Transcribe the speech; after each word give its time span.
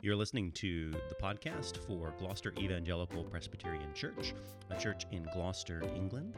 You're 0.00 0.14
listening 0.14 0.52
to 0.52 0.92
the 0.92 1.16
podcast 1.20 1.76
for 1.78 2.14
Gloucester 2.20 2.54
Evangelical 2.56 3.24
Presbyterian 3.24 3.92
Church, 3.94 4.32
a 4.70 4.78
church 4.78 5.06
in 5.10 5.26
Gloucester, 5.34 5.82
England. 5.96 6.36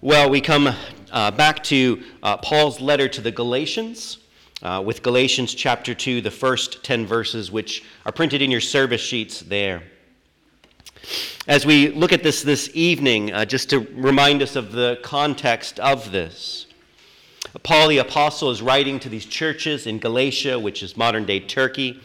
Well, 0.00 0.30
we 0.30 0.40
come 0.40 0.72
uh, 1.10 1.32
back 1.32 1.64
to 1.64 2.00
uh, 2.22 2.36
Paul's 2.36 2.80
letter 2.80 3.08
to 3.08 3.20
the 3.20 3.32
Galatians 3.32 4.18
uh, 4.62 4.82
with 4.84 5.02
Galatians 5.02 5.54
chapter 5.54 5.94
2, 5.94 6.20
the 6.20 6.30
first 6.30 6.82
10 6.82 7.06
verses, 7.06 7.50
which 7.50 7.84
are 8.04 8.12
printed 8.12 8.42
in 8.42 8.50
your 8.50 8.60
service 8.60 9.00
sheets 9.00 9.40
there. 9.40 9.82
As 11.46 11.64
we 11.64 11.90
look 11.90 12.12
at 12.12 12.22
this 12.22 12.42
this 12.42 12.70
evening, 12.74 13.32
uh, 13.32 13.44
just 13.44 13.70
to 13.70 13.80
remind 13.94 14.42
us 14.42 14.56
of 14.56 14.72
the 14.72 14.98
context 15.02 15.78
of 15.78 16.10
this, 16.10 16.66
Paul 17.62 17.88
the 17.88 17.98
Apostle 17.98 18.50
is 18.50 18.60
writing 18.60 18.98
to 19.00 19.08
these 19.08 19.24
churches 19.24 19.86
in 19.86 19.98
Galatia, 19.98 20.58
which 20.58 20.82
is 20.82 20.96
modern 20.96 21.24
day 21.24 21.40
Turkey, 21.40 22.00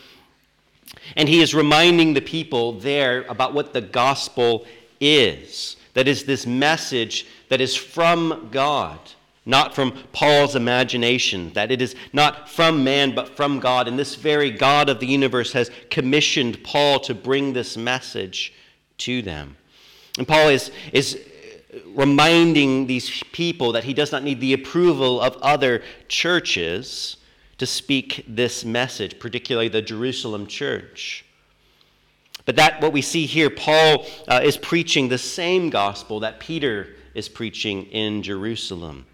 and 1.15 1.27
he 1.27 1.41
is 1.41 1.55
reminding 1.55 2.13
the 2.13 2.21
people 2.21 2.73
there 2.73 3.23
about 3.23 3.53
what 3.53 3.73
the 3.73 3.81
gospel 3.81 4.65
is. 4.99 5.77
That 5.93 6.07
is, 6.07 6.23
this 6.25 6.45
message 6.45 7.25
that 7.49 7.59
is 7.59 7.75
from 7.75 8.49
God 8.51 8.99
not 9.45 9.73
from 9.73 9.93
Paul's 10.13 10.55
imagination, 10.55 11.51
that 11.53 11.71
it 11.71 11.81
is 11.81 11.95
not 12.13 12.49
from 12.49 12.83
man, 12.83 13.15
but 13.15 13.35
from 13.35 13.59
God. 13.59 13.87
And 13.87 13.97
this 13.97 14.15
very 14.15 14.51
God 14.51 14.87
of 14.87 14.99
the 14.99 15.07
universe 15.07 15.53
has 15.53 15.71
commissioned 15.89 16.63
Paul 16.63 16.99
to 17.01 17.15
bring 17.15 17.53
this 17.53 17.75
message 17.75 18.53
to 18.99 19.21
them. 19.21 19.57
And 20.17 20.27
Paul 20.27 20.49
is, 20.49 20.71
is 20.93 21.19
reminding 21.87 22.85
these 22.87 23.23
people 23.31 23.71
that 23.71 23.83
he 23.83 23.93
does 23.93 24.11
not 24.11 24.23
need 24.23 24.41
the 24.41 24.53
approval 24.53 25.19
of 25.21 25.37
other 25.37 25.81
churches 26.07 27.17
to 27.57 27.65
speak 27.65 28.25
this 28.27 28.65
message, 28.65 29.19
particularly 29.19 29.69
the 29.69 29.81
Jerusalem 29.81 30.47
church. 30.47 31.25
But 32.45 32.55
that 32.55 32.81
what 32.81 32.93
we 32.93 33.01
see 33.01 33.25
here, 33.25 33.49
Paul 33.49 34.05
uh, 34.27 34.41
is 34.43 34.57
preaching 34.57 35.09
the 35.09 35.17
same 35.17 35.69
gospel 35.69 36.19
that 36.21 36.39
Peter 36.39 36.95
is 37.13 37.29
preaching 37.29 37.83
in 37.85 38.23
Jerusalem. 38.23 39.05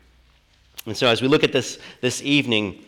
And 0.88 0.96
so, 0.96 1.08
as 1.08 1.22
we 1.22 1.28
look 1.28 1.44
at 1.44 1.52
this 1.52 1.80
this 2.00 2.24
evening, 2.24 2.84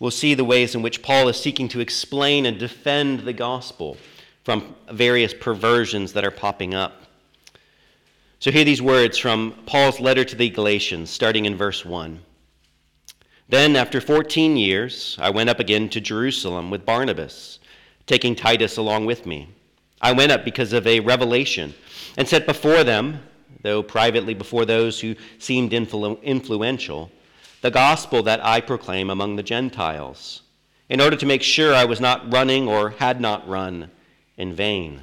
we'll 0.00 0.10
see 0.10 0.32
the 0.32 0.44
ways 0.44 0.74
in 0.74 0.80
which 0.80 1.02
Paul 1.02 1.28
is 1.28 1.36
seeking 1.36 1.68
to 1.68 1.80
explain 1.80 2.46
and 2.46 2.58
defend 2.58 3.20
the 3.20 3.34
gospel 3.34 3.98
from 4.42 4.74
various 4.90 5.34
perversions 5.34 6.14
that 6.14 6.24
are 6.24 6.30
popping 6.30 6.74
up. 6.74 7.02
So, 8.38 8.50
hear 8.50 8.64
these 8.64 8.80
words 8.80 9.18
from 9.18 9.54
Paul's 9.66 10.00
letter 10.00 10.24
to 10.24 10.34
the 10.34 10.48
Galatians, 10.48 11.10
starting 11.10 11.44
in 11.44 11.54
verse 11.54 11.84
1. 11.84 12.20
Then, 13.50 13.76
after 13.76 14.00
14 14.00 14.56
years, 14.56 15.18
I 15.20 15.28
went 15.28 15.50
up 15.50 15.60
again 15.60 15.90
to 15.90 16.00
Jerusalem 16.00 16.70
with 16.70 16.86
Barnabas, 16.86 17.58
taking 18.06 18.34
Titus 18.34 18.78
along 18.78 19.04
with 19.04 19.26
me. 19.26 19.46
I 20.00 20.12
went 20.12 20.32
up 20.32 20.46
because 20.46 20.72
of 20.72 20.86
a 20.86 21.00
revelation 21.00 21.74
and 22.16 22.26
set 22.26 22.46
before 22.46 22.82
them, 22.82 23.22
though 23.60 23.82
privately 23.82 24.32
before 24.32 24.64
those 24.64 24.98
who 24.98 25.16
seemed 25.38 25.72
influ- 25.72 26.20
influential, 26.22 27.10
the 27.62 27.70
gospel 27.70 28.24
that 28.24 28.44
I 28.44 28.60
proclaim 28.60 29.08
among 29.08 29.36
the 29.36 29.42
Gentiles, 29.42 30.42
in 30.88 31.00
order 31.00 31.16
to 31.16 31.26
make 31.26 31.42
sure 31.42 31.72
I 31.72 31.84
was 31.84 32.00
not 32.00 32.30
running 32.32 32.66
or 32.66 32.90
had 32.90 33.20
not 33.20 33.48
run 33.48 33.90
in 34.36 34.52
vain. 34.52 35.00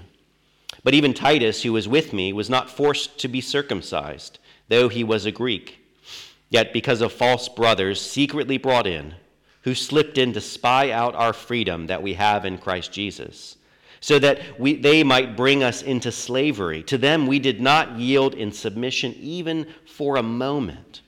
But 0.83 0.93
even 0.93 1.13
Titus, 1.13 1.63
who 1.63 1.71
was 1.71 1.87
with 1.87 2.11
me, 2.11 2.33
was 2.33 2.49
not 2.49 2.69
forced 2.69 3.17
to 3.19 3.29
be 3.29 3.39
circumcised, 3.39 4.39
though 4.67 4.89
he 4.89 5.05
was 5.05 5.25
a 5.25 5.31
Greek. 5.31 5.79
Yet 6.49 6.73
because 6.73 6.99
of 6.99 7.13
false 7.13 7.47
brothers 7.47 8.01
secretly 8.01 8.57
brought 8.57 8.87
in, 8.87 9.15
who 9.61 9.73
slipped 9.73 10.17
in 10.17 10.33
to 10.33 10.41
spy 10.41 10.91
out 10.91 11.15
our 11.15 11.33
freedom 11.33 11.87
that 11.87 12.03
we 12.03 12.15
have 12.15 12.43
in 12.43 12.57
Christ 12.57 12.91
Jesus, 12.91 13.55
so 14.01 14.19
that 14.19 14.59
we, 14.59 14.75
they 14.75 15.01
might 15.01 15.37
bring 15.37 15.63
us 15.63 15.81
into 15.81 16.11
slavery. 16.11 16.83
To 16.83 16.97
them 16.97 17.25
we 17.25 17.39
did 17.39 17.61
not 17.61 17.97
yield 17.97 18.33
in 18.33 18.51
submission 18.51 19.15
even 19.17 19.65
for 19.85 20.17
a 20.17 20.23
moment 20.23 21.01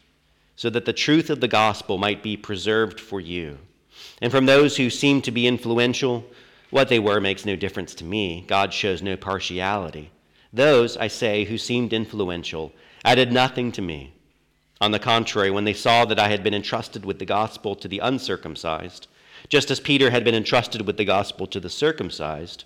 so 0.61 0.69
that 0.69 0.85
the 0.85 0.93
truth 0.93 1.31
of 1.31 1.39
the 1.39 1.47
gospel 1.47 1.97
might 1.97 2.21
be 2.21 2.37
preserved 2.37 2.99
for 2.99 3.19
you. 3.19 3.57
And 4.21 4.31
from 4.31 4.45
those 4.45 4.77
who 4.77 4.91
seem 4.91 5.19
to 5.23 5.31
be 5.31 5.47
influential, 5.47 6.23
what 6.69 6.87
they 6.87 6.99
were 6.99 7.19
makes 7.19 7.47
no 7.47 7.55
difference 7.55 7.95
to 7.95 8.03
me. 8.03 8.45
God 8.47 8.71
shows 8.71 9.01
no 9.01 9.17
partiality. 9.17 10.11
Those, 10.53 10.97
I 10.97 11.07
say, 11.07 11.45
who 11.45 11.57
seemed 11.57 11.93
influential 11.93 12.73
added 13.03 13.31
nothing 13.31 13.71
to 13.71 13.81
me. 13.81 14.13
On 14.79 14.91
the 14.91 14.99
contrary, 14.99 15.49
when 15.49 15.63
they 15.63 15.73
saw 15.73 16.05
that 16.05 16.19
I 16.19 16.27
had 16.27 16.43
been 16.43 16.53
entrusted 16.53 17.05
with 17.05 17.17
the 17.17 17.25
gospel 17.25 17.75
to 17.77 17.87
the 17.87 17.97
uncircumcised, 17.97 19.07
just 19.49 19.71
as 19.71 19.79
Peter 19.79 20.11
had 20.11 20.23
been 20.23 20.35
entrusted 20.35 20.85
with 20.85 20.97
the 20.97 21.05
gospel 21.05 21.47
to 21.47 21.59
the 21.59 21.71
circumcised, 21.71 22.65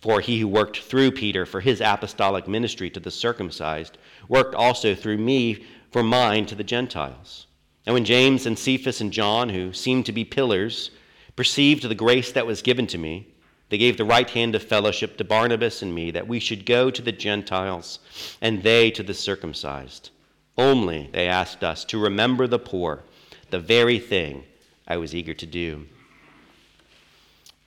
for 0.00 0.20
he 0.20 0.40
who 0.40 0.48
worked 0.48 0.78
through 0.78 1.10
Peter 1.10 1.44
for 1.44 1.60
his 1.60 1.82
apostolic 1.82 2.48
ministry 2.48 2.88
to 2.88 3.00
the 3.00 3.10
circumcised 3.10 3.98
worked 4.28 4.54
also 4.54 4.94
through 4.94 5.18
me 5.18 5.66
for 5.96 6.02
mine 6.02 6.44
to 6.44 6.54
the 6.54 6.62
Gentiles. 6.62 7.46
And 7.86 7.94
when 7.94 8.04
James 8.04 8.44
and 8.44 8.58
Cephas 8.58 9.00
and 9.00 9.10
John, 9.10 9.48
who 9.48 9.72
seemed 9.72 10.04
to 10.04 10.12
be 10.12 10.26
pillars, 10.26 10.90
perceived 11.36 11.88
the 11.88 11.94
grace 11.94 12.32
that 12.32 12.46
was 12.46 12.60
given 12.60 12.86
to 12.88 12.98
me, 12.98 13.28
they 13.70 13.78
gave 13.78 13.96
the 13.96 14.04
right 14.04 14.28
hand 14.28 14.54
of 14.54 14.62
fellowship 14.62 15.16
to 15.16 15.24
Barnabas 15.24 15.80
and 15.80 15.94
me 15.94 16.10
that 16.10 16.28
we 16.28 16.38
should 16.38 16.66
go 16.66 16.90
to 16.90 17.00
the 17.00 17.12
Gentiles 17.12 18.00
and 18.42 18.62
they 18.62 18.90
to 18.90 19.02
the 19.02 19.14
circumcised. 19.14 20.10
Only 20.58 21.08
they 21.14 21.28
asked 21.28 21.64
us 21.64 21.82
to 21.86 21.98
remember 21.98 22.46
the 22.46 22.58
poor, 22.58 23.02
the 23.48 23.58
very 23.58 23.98
thing 23.98 24.44
I 24.86 24.98
was 24.98 25.14
eager 25.14 25.32
to 25.32 25.46
do. 25.46 25.86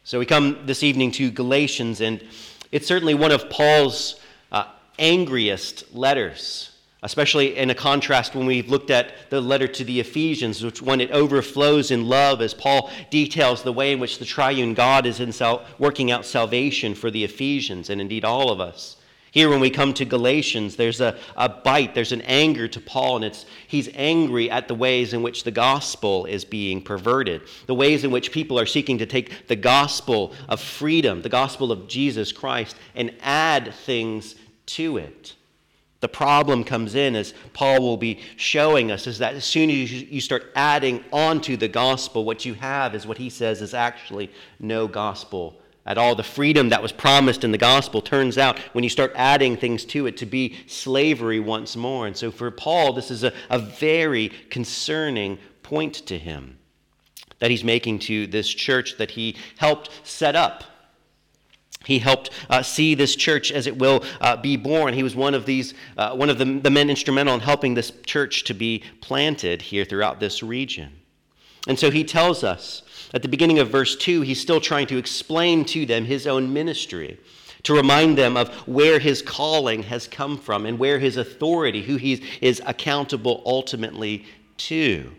So 0.04 0.20
we 0.20 0.28
come 0.28 0.68
this 0.68 0.84
evening 0.84 1.14
to 1.14 1.32
Galatians, 1.32 2.00
and 2.00 2.24
it's 2.72 2.86
certainly 2.86 3.16
one 3.16 3.32
of 3.32 3.50
Paul's 3.50 4.22
uh, 4.52 4.66
angriest 5.00 5.96
letters 5.96 6.76
especially 7.02 7.58
in 7.58 7.70
a 7.70 7.76
contrast 7.76 8.36
when 8.36 8.46
we've 8.46 8.70
looked 8.70 8.90
at 8.90 9.14
the 9.30 9.40
letter 9.40 9.68
to 9.68 9.84
the 9.84 10.00
Ephesians, 10.00 10.64
which 10.64 10.82
when 10.82 11.00
it 11.00 11.12
overflows 11.12 11.92
in 11.92 12.08
love, 12.08 12.42
as 12.42 12.54
Paul 12.54 12.92
details 13.10 13.64
the 13.64 13.74
way 13.74 13.94
in 13.94 14.00
which 14.00 14.20
the 14.20 14.26
triune 14.26 14.74
God 14.74 15.06
is 15.06 15.20
in 15.20 15.32
sal- 15.32 15.66
working 15.78 16.12
out 16.12 16.26
salvation 16.26 16.96
for 16.96 17.10
the 17.10 17.24
Ephesians 17.24 17.90
and 17.90 18.02
indeed 18.02 18.26
all 18.26 18.52
of 18.52 18.60
us. 18.60 18.98
Here, 19.32 19.50
when 19.50 19.60
we 19.60 19.70
come 19.70 19.94
to 19.94 20.06
Galatians, 20.06 20.76
there's 20.76 21.02
a, 21.02 21.16
a 21.38 21.48
bite, 21.48 21.94
there's 21.94 22.12
an 22.12 22.22
anger 22.22 22.68
to 22.68 22.82
Paul, 22.82 23.18
and 23.18 23.26
it's, 23.26 23.46
he's 23.68 23.88
angry 23.94 24.50
at 24.50 24.68
the 24.68 24.74
ways 24.74 25.14
in 25.14 25.22
which 25.22 25.44
the 25.44 25.52
gospel 25.52 26.26
is 26.26 26.44
being 26.44 26.82
perverted, 26.82 27.44
the 27.68 27.76
ways 27.76 28.04
in 28.04 28.10
which 28.10 28.32
people 28.32 28.60
are 28.60 28.66
seeking 28.66 28.98
to 28.98 29.06
take 29.06 29.48
the 29.48 29.56
gospel 29.56 30.34
of 30.48 30.60
freedom, 30.60 31.22
the 31.22 31.30
gospel 31.30 31.72
of 31.72 31.88
Jesus 31.88 32.32
Christ, 32.32 32.76
and 32.96 33.14
add 33.22 33.74
things 33.86 34.36
to 34.66 34.98
it. 34.98 35.36
The 36.02 36.08
problem 36.08 36.64
comes 36.64 36.96
in, 36.96 37.16
as 37.16 37.34
Paul 37.52 37.82
will 37.82 37.98
be 37.98 38.20
showing 38.38 38.90
us, 38.90 39.06
is 39.06 39.18
that 39.18 39.34
as 39.34 39.44
soon 39.44 39.70
as 39.70 39.92
you 39.92 40.22
start 40.22 40.52
adding 40.56 41.04
onto 41.12 41.58
the 41.58 41.68
gospel, 41.68 42.24
what 42.24 42.46
you 42.46 42.54
have 42.54 42.96
is 42.96 43.06
what 43.06 43.18
he 43.18 43.30
says 43.30 43.62
is 43.62 43.74
actually 43.74 44.32
no 44.60 44.88
gospel 44.88 45.60
at 45.86 45.98
all. 45.98 46.16
The 46.16 46.24
freedom 46.24 46.70
that 46.70 46.82
was 46.82 46.94
promised 46.94 47.44
in 47.44 47.52
the 47.52 47.58
gospel 47.58 48.02
turns 48.02 48.38
out, 48.38 48.60
when 48.72 48.84
you 48.86 48.90
start 48.90 49.12
adding 49.16 49.58
things 49.58 49.84
to 49.86 50.08
it, 50.08 50.16
to 50.18 50.26
be 50.26 50.56
slavery 50.68 51.42
once 51.42 51.76
more. 51.76 52.08
And 52.08 52.16
so 52.16 52.32
for 52.32 52.50
Paul, 52.50 52.94
this 52.94 53.12
is 53.12 53.26
a, 53.26 53.34
a 53.50 53.60
very 53.60 54.30
concerning 54.50 55.38
point 55.64 55.96
to 56.08 56.18
him 56.18 56.58
that 57.40 57.52
he's 57.52 57.64
making 57.64 58.00
to 58.00 58.28
this 58.28 58.48
church 58.48 58.98
that 58.98 59.12
he 59.12 59.36
helped 59.58 59.90
set 60.04 60.36
up 60.36 60.64
he 61.86 62.00
helped 62.00 62.30
uh, 62.50 62.62
see 62.62 62.94
this 62.94 63.16
church 63.16 63.52
as 63.52 63.66
it 63.66 63.78
will 63.78 64.04
uh, 64.22 64.36
be 64.36 64.58
born. 64.58 64.94
He 64.94 65.04
was 65.04 65.16
one 65.16 65.34
of 65.34 65.46
these, 65.46 65.74
uh, 65.98 66.16
one 66.16 66.30
of 66.30 66.38
the, 66.38 66.46
the 66.46 66.70
men 66.70 66.90
instrumental 66.90 67.34
in 67.34 67.40
helping 67.40 67.74
this 67.74 67.92
church 68.06 68.44
to 68.46 68.54
be 68.54 68.84
planted 69.02 69.62
here 69.62 69.86
throughout 69.86 70.20
this 70.20 70.44
region. 70.44 70.92
And 71.68 71.80
so 71.80 71.90
he 71.90 72.04
tells 72.04 72.44
us 72.44 72.84
at 73.14 73.22
the 73.22 73.28
beginning 73.28 73.60
of 73.60 73.70
verse 73.70 73.96
2, 73.96 74.22
he's 74.22 74.40
still 74.40 74.62
trying 74.62 74.88
to 74.88 74.98
explain 74.98 75.66
to 75.66 75.86
them 75.86 76.06
his 76.06 76.28
own 76.28 76.54
ministry, 76.54 77.18
to 77.64 77.74
remind 77.74 78.18
them 78.18 78.38
of 78.38 78.50
where 78.68 79.00
his 79.00 79.22
calling 79.22 79.84
has 79.84 80.08
come 80.08 80.38
from 80.38 80.66
and 80.66 80.80
where 80.80 81.00
his 81.00 81.18
authority, 81.18 81.82
who 81.82 81.96
he 81.96 82.24
is 82.42 82.62
accountable 82.66 83.42
ultimately 83.46 84.26
to. 84.58 85.12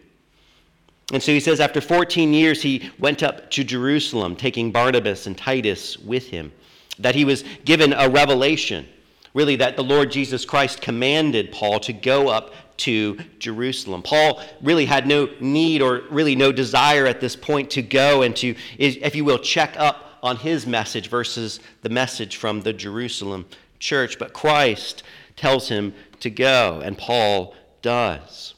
And 1.13 1.23
so 1.23 1.33
he 1.33 1.41
says, 1.41 1.61
after 1.61 1.81
14 1.81 2.33
years, 2.33 2.63
he 2.63 2.91
went 2.99 3.23
up 3.23 3.51
to 3.53 3.65
Jerusalem, 3.65 4.37
taking 4.37 4.71
Barnabas 4.71 5.27
and 5.27 5.37
Titus 5.37 5.99
with 5.99 6.29
him. 6.29 6.53
That 6.99 7.15
he 7.15 7.25
was 7.25 7.45
given 7.65 7.93
a 7.93 8.09
revelation, 8.09 8.87
really, 9.35 9.57
that 9.57 9.77
the 9.77 9.83
Lord 9.83 10.13
Jesus 10.13 10.45
Christ 10.45 10.81
commanded 10.81 11.51
Paul 11.51 11.81
to 11.81 11.93
go 11.93 12.29
up 12.29 12.55
to 12.79 13.19
Jerusalem. 13.39 14.03
Paul 14.03 14.43
really 14.63 14.87
had 14.87 15.07
no 15.07 15.29
need 15.41 15.83
or 15.83 16.03
really 16.11 16.37
no 16.37 16.53
desire 16.53 17.07
at 17.07 17.21
this 17.21 17.37
point 17.37 17.71
to 17.71 17.83
go 17.83 18.23
and 18.23 18.37
to, 18.37 18.55
if 18.79 19.15
you 19.17 19.25
will, 19.25 19.39
check 19.39 19.75
up 19.79 20.19
on 20.23 20.37
his 20.37 20.67
message 20.67 21.09
versus 21.09 21.61
the 21.83 21.89
message 21.89 22.37
from 22.37 22.61
the 22.61 22.73
Jerusalem 22.73 23.47
church. 23.79 24.19
But 24.19 24.33
Christ 24.33 25.03
tells 25.37 25.69
him 25.69 25.95
to 26.21 26.31
go, 26.31 26.81
and 26.85 26.97
Paul 26.97 27.55
does. 27.83 28.55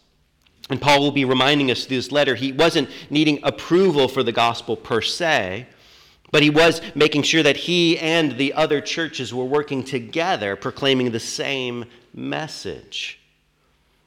And 0.70 0.80
Paul 0.80 1.00
will 1.00 1.12
be 1.12 1.24
reminding 1.24 1.70
us 1.70 1.84
through 1.84 1.98
this 1.98 2.12
letter, 2.12 2.34
he 2.34 2.52
wasn't 2.52 2.88
needing 3.10 3.40
approval 3.42 4.08
for 4.08 4.22
the 4.22 4.32
gospel 4.32 4.76
per 4.76 5.00
se, 5.00 5.66
but 6.30 6.42
he 6.42 6.50
was 6.50 6.80
making 6.94 7.22
sure 7.22 7.42
that 7.42 7.56
he 7.56 7.98
and 7.98 8.38
the 8.38 8.54
other 8.54 8.80
churches 8.80 9.34
were 9.34 9.44
working 9.44 9.84
together, 9.84 10.56
proclaiming 10.56 11.10
the 11.10 11.20
same 11.20 11.84
message. 12.14 13.20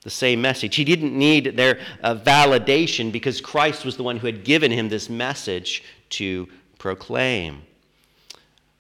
The 0.02 0.10
same 0.10 0.42
message. 0.42 0.76
He 0.76 0.84
didn't 0.84 1.18
need 1.18 1.58
their 1.58 1.80
uh, 2.04 2.16
validation 2.16 3.12
because 3.12 3.42
Christ 3.42 3.86
was 3.86 3.98
the 3.98 4.04
one 4.04 4.18
who 4.18 4.28
had 4.28 4.44
given 4.44 4.72
him 4.72 4.90
this 4.90 5.10
message 5.10 5.84
to 6.12 6.48
proclaim. 6.78 7.64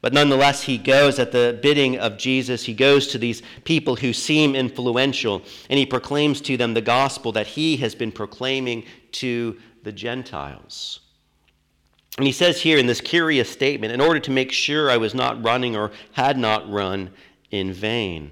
But 0.05 0.13
nonetheless, 0.13 0.61
he 0.61 0.77
goes 0.77 1.17
at 1.17 1.31
the 1.31 1.57
bidding 1.63 1.97
of 1.97 2.19
Jesus. 2.19 2.63
He 2.63 2.75
goes 2.75 3.07
to 3.07 3.17
these 3.17 3.41
people 3.63 3.95
who 3.95 4.13
seem 4.13 4.55
influential, 4.55 5.41
and 5.67 5.79
he 5.79 5.85
proclaims 5.87 6.41
to 6.41 6.57
them 6.57 6.75
the 6.75 6.81
gospel 6.81 7.31
that 7.31 7.47
he 7.47 7.77
has 7.77 7.95
been 7.95 8.11
proclaiming 8.11 8.83
to 9.13 9.57
the 9.81 9.91
Gentiles. 9.91 10.99
And 12.19 12.27
he 12.27 12.31
says 12.31 12.61
here 12.61 12.77
in 12.77 12.85
this 12.85 13.01
curious 13.01 13.49
statement, 13.49 13.93
in 13.93 13.99
order 13.99 14.19
to 14.19 14.29
make 14.29 14.51
sure 14.51 14.91
I 14.91 14.97
was 14.97 15.15
not 15.15 15.43
running 15.43 15.75
or 15.75 15.89
had 16.11 16.37
not 16.37 16.69
run 16.69 17.09
in 17.49 17.73
vain. 17.73 18.29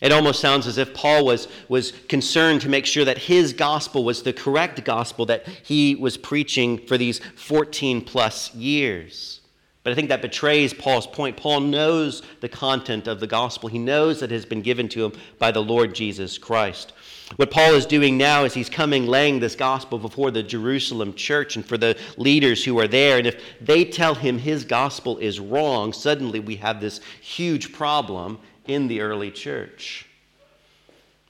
It 0.00 0.12
almost 0.12 0.38
sounds 0.38 0.68
as 0.68 0.78
if 0.78 0.94
Paul 0.94 1.24
was, 1.24 1.48
was 1.68 1.90
concerned 2.08 2.60
to 2.60 2.68
make 2.68 2.86
sure 2.86 3.04
that 3.04 3.18
his 3.18 3.52
gospel 3.52 4.04
was 4.04 4.22
the 4.22 4.32
correct 4.32 4.84
gospel 4.84 5.26
that 5.26 5.44
he 5.64 5.96
was 5.96 6.16
preaching 6.16 6.86
for 6.86 6.96
these 6.96 7.18
14 7.34 8.02
plus 8.02 8.54
years. 8.54 9.40
But 9.86 9.92
I 9.92 9.94
think 9.94 10.08
that 10.08 10.20
betrays 10.20 10.74
Paul's 10.74 11.06
point. 11.06 11.36
Paul 11.36 11.60
knows 11.60 12.22
the 12.40 12.48
content 12.48 13.06
of 13.06 13.20
the 13.20 13.26
gospel, 13.28 13.68
he 13.68 13.78
knows 13.78 14.18
that 14.18 14.32
it 14.32 14.34
has 14.34 14.44
been 14.44 14.60
given 14.60 14.88
to 14.88 15.04
him 15.04 15.12
by 15.38 15.52
the 15.52 15.62
Lord 15.62 15.94
Jesus 15.94 16.38
Christ. 16.38 16.92
What 17.36 17.52
Paul 17.52 17.74
is 17.74 17.86
doing 17.86 18.18
now 18.18 18.42
is 18.42 18.52
he's 18.52 18.68
coming 18.68 19.06
laying 19.06 19.38
this 19.38 19.54
gospel 19.54 20.00
before 20.00 20.32
the 20.32 20.42
Jerusalem 20.42 21.14
church 21.14 21.54
and 21.54 21.64
for 21.64 21.78
the 21.78 21.96
leaders 22.16 22.64
who 22.64 22.80
are 22.80 22.88
there. 22.88 23.18
And 23.18 23.28
if 23.28 23.40
they 23.60 23.84
tell 23.84 24.16
him 24.16 24.38
his 24.38 24.64
gospel 24.64 25.18
is 25.18 25.38
wrong, 25.38 25.92
suddenly 25.92 26.40
we 26.40 26.56
have 26.56 26.80
this 26.80 27.00
huge 27.20 27.72
problem 27.72 28.40
in 28.66 28.88
the 28.88 29.00
early 29.00 29.30
church. 29.30 30.04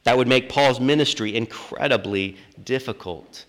That 0.04 0.16
would 0.16 0.28
make 0.28 0.48
Paul's 0.48 0.80
ministry 0.80 1.36
incredibly 1.36 2.38
difficult. 2.64 3.44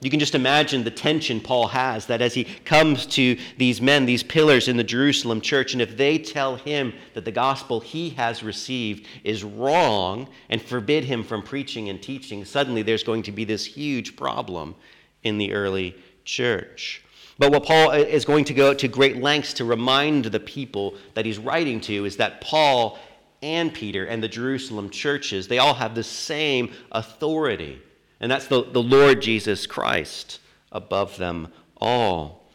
You 0.00 0.10
can 0.10 0.20
just 0.20 0.36
imagine 0.36 0.84
the 0.84 0.92
tension 0.92 1.40
Paul 1.40 1.66
has 1.68 2.06
that 2.06 2.22
as 2.22 2.34
he 2.34 2.44
comes 2.44 3.04
to 3.06 3.36
these 3.56 3.80
men, 3.80 4.06
these 4.06 4.22
pillars 4.22 4.68
in 4.68 4.76
the 4.76 4.84
Jerusalem 4.84 5.40
church, 5.40 5.72
and 5.72 5.82
if 5.82 5.96
they 5.96 6.18
tell 6.18 6.54
him 6.54 6.92
that 7.14 7.24
the 7.24 7.32
gospel 7.32 7.80
he 7.80 8.10
has 8.10 8.44
received 8.44 9.06
is 9.24 9.42
wrong 9.42 10.28
and 10.50 10.62
forbid 10.62 11.04
him 11.04 11.24
from 11.24 11.42
preaching 11.42 11.88
and 11.88 12.00
teaching, 12.00 12.44
suddenly 12.44 12.82
there's 12.82 13.02
going 13.02 13.24
to 13.24 13.32
be 13.32 13.44
this 13.44 13.64
huge 13.64 14.14
problem 14.14 14.76
in 15.24 15.36
the 15.36 15.52
early 15.52 15.96
church. 16.24 17.02
But 17.36 17.50
what 17.50 17.64
Paul 17.64 17.90
uh, 17.90 17.94
is 17.94 18.24
going 18.24 18.44
to 18.46 18.54
go 18.54 18.74
to 18.74 18.86
great 18.86 19.16
lengths 19.16 19.54
to 19.54 19.64
remind 19.64 20.26
the 20.26 20.40
people 20.40 20.94
that 21.14 21.26
he's 21.26 21.38
writing 21.38 21.80
to 21.82 22.04
is 22.04 22.16
that 22.18 22.40
Paul 22.40 22.98
and 23.42 23.74
Peter 23.74 24.04
and 24.04 24.22
the 24.22 24.28
Jerusalem 24.28 24.90
churches, 24.90 25.48
they 25.48 25.58
all 25.58 25.74
have 25.74 25.94
the 25.94 26.04
same 26.04 26.72
authority 26.92 27.80
and 28.20 28.30
that's 28.30 28.46
the, 28.46 28.64
the 28.64 28.82
Lord 28.82 29.22
Jesus 29.22 29.66
Christ 29.66 30.40
above 30.72 31.16
them 31.16 31.48
all. 31.76 32.48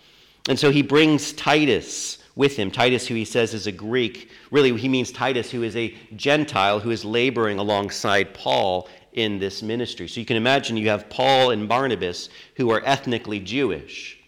And 0.49 0.59
so 0.59 0.71
he 0.71 0.81
brings 0.81 1.31
Titus 1.33 2.17
with 2.35 2.57
him. 2.57 2.71
Titus, 2.71 3.07
who 3.07 3.15
he 3.15 3.25
says 3.25 3.53
is 3.53 3.67
a 3.67 3.71
Greek, 3.71 4.29
really, 4.51 4.75
he 4.77 4.89
means 4.89 5.11
Titus, 5.11 5.51
who 5.51 5.63
is 5.63 5.75
a 5.75 5.95
Gentile 6.15 6.79
who 6.79 6.91
is 6.91 7.05
laboring 7.05 7.59
alongside 7.59 8.33
Paul 8.33 8.89
in 9.13 9.39
this 9.39 9.61
ministry. 9.61 10.07
So 10.07 10.19
you 10.19 10.25
can 10.25 10.37
imagine 10.37 10.75
you 10.75 10.89
have 10.89 11.09
Paul 11.09 11.51
and 11.51 11.69
Barnabas, 11.69 12.29
who 12.55 12.71
are 12.71 12.81
ethnically 12.83 13.39
Jewish. 13.39 14.19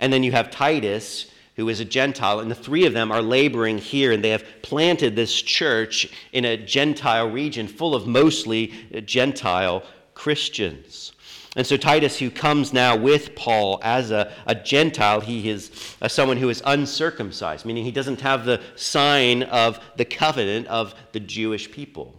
And 0.00 0.12
then 0.12 0.22
you 0.22 0.32
have 0.32 0.50
Titus, 0.50 1.30
who 1.56 1.68
is 1.68 1.78
a 1.78 1.84
Gentile, 1.84 2.40
and 2.40 2.50
the 2.50 2.54
three 2.54 2.86
of 2.86 2.94
them 2.94 3.12
are 3.12 3.20
laboring 3.20 3.76
here, 3.76 4.12
and 4.12 4.24
they 4.24 4.30
have 4.30 4.44
planted 4.62 5.14
this 5.14 5.42
church 5.42 6.10
in 6.32 6.46
a 6.46 6.56
Gentile 6.56 7.28
region 7.30 7.68
full 7.68 7.94
of 7.94 8.06
mostly 8.06 8.72
Gentile 9.04 9.84
Christians. 10.20 11.12
And 11.56 11.66
so 11.66 11.78
Titus, 11.78 12.18
who 12.18 12.30
comes 12.30 12.74
now 12.74 12.94
with 12.94 13.34
Paul 13.34 13.80
as 13.82 14.10
a, 14.10 14.30
a 14.46 14.54
Gentile, 14.54 15.22
he 15.22 15.48
is 15.48 15.96
uh, 16.02 16.08
someone 16.08 16.36
who 16.36 16.50
is 16.50 16.62
uncircumcised, 16.66 17.64
meaning 17.64 17.84
he 17.84 17.90
doesn't 17.90 18.20
have 18.20 18.44
the 18.44 18.60
sign 18.76 19.44
of 19.44 19.80
the 19.96 20.04
covenant 20.04 20.66
of 20.66 20.94
the 21.12 21.20
Jewish 21.20 21.72
people. 21.72 22.14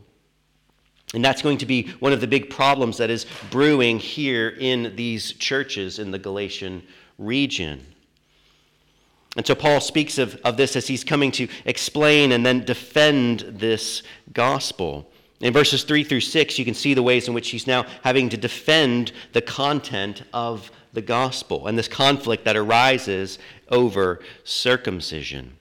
And 1.13 1.23
that's 1.23 1.43
going 1.43 1.59
to 1.59 1.67
be 1.67 1.89
one 1.99 2.11
of 2.11 2.21
the 2.21 2.27
big 2.27 2.49
problems 2.49 2.97
that 2.97 3.11
is 3.11 3.27
brewing 3.51 3.99
here 3.99 4.49
in 4.49 4.95
these 4.95 5.33
churches 5.33 5.99
in 5.99 6.09
the 6.09 6.17
Galatian 6.17 6.81
region. 7.19 7.85
And 9.37 9.45
so 9.45 9.53
Paul 9.53 9.79
speaks 9.79 10.17
of, 10.17 10.41
of 10.43 10.57
this 10.57 10.75
as 10.75 10.87
he's 10.87 11.03
coming 11.03 11.31
to 11.33 11.47
explain 11.65 12.31
and 12.31 12.43
then 12.43 12.65
defend 12.65 13.41
this 13.41 14.01
gospel. 14.33 15.10
In 15.41 15.53
verses 15.53 15.83
3 15.83 16.03
through 16.03 16.21
6, 16.21 16.59
you 16.59 16.65
can 16.65 16.75
see 16.75 16.93
the 16.93 17.01
ways 17.01 17.27
in 17.27 17.33
which 17.33 17.49
he's 17.49 17.65
now 17.65 17.85
having 18.03 18.29
to 18.29 18.37
defend 18.37 19.11
the 19.33 19.41
content 19.41 20.23
of 20.33 20.71
the 20.93 21.01
gospel 21.01 21.67
and 21.67 21.77
this 21.77 21.87
conflict 21.87 22.45
that 22.45 22.55
arises 22.55 23.39
over 23.69 24.19
circumcision. 24.43 25.53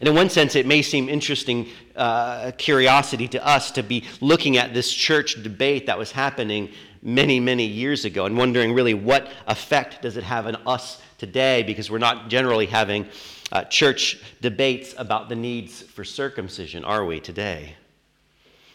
And 0.00 0.08
in 0.08 0.14
one 0.14 0.30
sense, 0.30 0.54
it 0.54 0.66
may 0.66 0.82
seem 0.82 1.08
interesting 1.08 1.68
uh, 1.96 2.52
curiosity 2.56 3.26
to 3.28 3.44
us 3.44 3.72
to 3.72 3.82
be 3.82 4.04
looking 4.20 4.56
at 4.56 4.74
this 4.74 4.92
church 4.92 5.42
debate 5.42 5.86
that 5.86 5.98
was 5.98 6.12
happening 6.12 6.70
many, 7.02 7.40
many 7.40 7.64
years 7.64 8.04
ago 8.04 8.26
and 8.26 8.36
wondering 8.36 8.74
really 8.74 8.94
what 8.94 9.28
effect 9.48 10.02
does 10.02 10.16
it 10.16 10.24
have 10.24 10.46
on 10.46 10.56
us 10.66 11.00
today 11.16 11.64
because 11.64 11.90
we're 11.90 11.98
not 11.98 12.28
generally 12.28 12.66
having 12.66 13.06
uh, 13.50 13.64
church 13.64 14.20
debates 14.40 14.94
about 14.98 15.28
the 15.28 15.34
needs 15.34 15.82
for 15.82 16.04
circumcision, 16.04 16.84
are 16.84 17.04
we 17.04 17.18
today? 17.18 17.74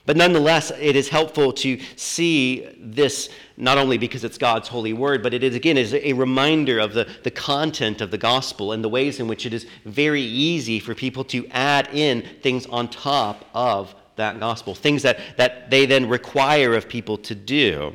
But 0.05 0.17
nonetheless, 0.17 0.71
it 0.79 0.97
is 0.97 1.07
helpful 1.07 1.53
to 1.53 1.79
see 1.95 2.67
this 2.77 3.29
not 3.55 3.77
only 3.77 3.97
because 3.97 4.25
it's 4.25 4.37
God's 4.37 4.67
holy 4.67 4.91
word, 4.91 5.23
but 5.23 5.33
it 5.33 5.43
is, 5.43 5.55
again, 5.55 5.77
is 5.77 5.93
a 5.93 6.11
reminder 6.11 6.79
of 6.79 6.93
the, 6.93 7.07
the 7.23 7.31
content 7.31 8.01
of 8.01 8.11
the 8.11 8.17
gospel 8.17 8.73
and 8.73 8.83
the 8.83 8.89
ways 8.89 9.21
in 9.21 9.27
which 9.27 9.45
it 9.45 9.53
is 9.53 9.65
very 9.85 10.21
easy 10.21 10.79
for 10.79 10.93
people 10.93 11.23
to 11.25 11.47
add 11.51 11.87
in 11.93 12.21
things 12.41 12.65
on 12.65 12.89
top 12.89 13.45
of 13.53 13.95
that 14.17 14.41
gospel, 14.41 14.75
things 14.75 15.03
that, 15.03 15.19
that 15.37 15.69
they 15.69 15.85
then 15.85 16.09
require 16.09 16.73
of 16.73 16.89
people 16.89 17.17
to 17.19 17.33
do. 17.33 17.93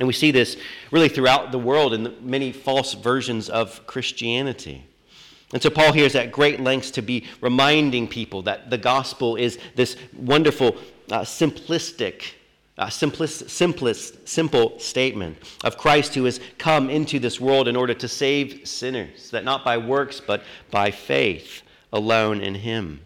And 0.00 0.06
we 0.08 0.12
see 0.12 0.32
this 0.32 0.56
really 0.90 1.08
throughout 1.08 1.52
the 1.52 1.58
world 1.58 1.94
in 1.94 2.02
the 2.02 2.14
many 2.20 2.50
false 2.50 2.94
versions 2.94 3.48
of 3.48 3.86
Christianity. 3.86 4.84
And 5.52 5.62
so 5.62 5.70
Paul 5.70 5.92
here 5.92 6.04
is 6.04 6.16
at 6.16 6.32
great 6.32 6.60
lengths 6.60 6.90
to 6.92 7.02
be 7.02 7.24
reminding 7.40 8.08
people 8.08 8.42
that 8.42 8.68
the 8.68 8.78
gospel 8.78 9.36
is 9.36 9.58
this 9.76 9.96
wonderful 10.16 10.76
uh, 11.10 11.20
simplistic, 11.20 12.32
uh, 12.78 12.88
simplest, 12.88 13.48
simplest, 13.48 14.28
simple 14.28 14.78
statement 14.78 15.38
of 15.64 15.76
Christ 15.76 16.14
who 16.14 16.24
has 16.24 16.40
come 16.58 16.90
into 16.90 17.18
this 17.18 17.40
world 17.40 17.68
in 17.68 17.76
order 17.76 17.94
to 17.94 18.08
save 18.08 18.66
sinners, 18.66 19.30
that 19.30 19.44
not 19.44 19.64
by 19.64 19.78
works, 19.78 20.20
but 20.20 20.42
by 20.70 20.90
faith 20.90 21.62
alone 21.92 22.40
in 22.40 22.54
Him. 22.54 23.00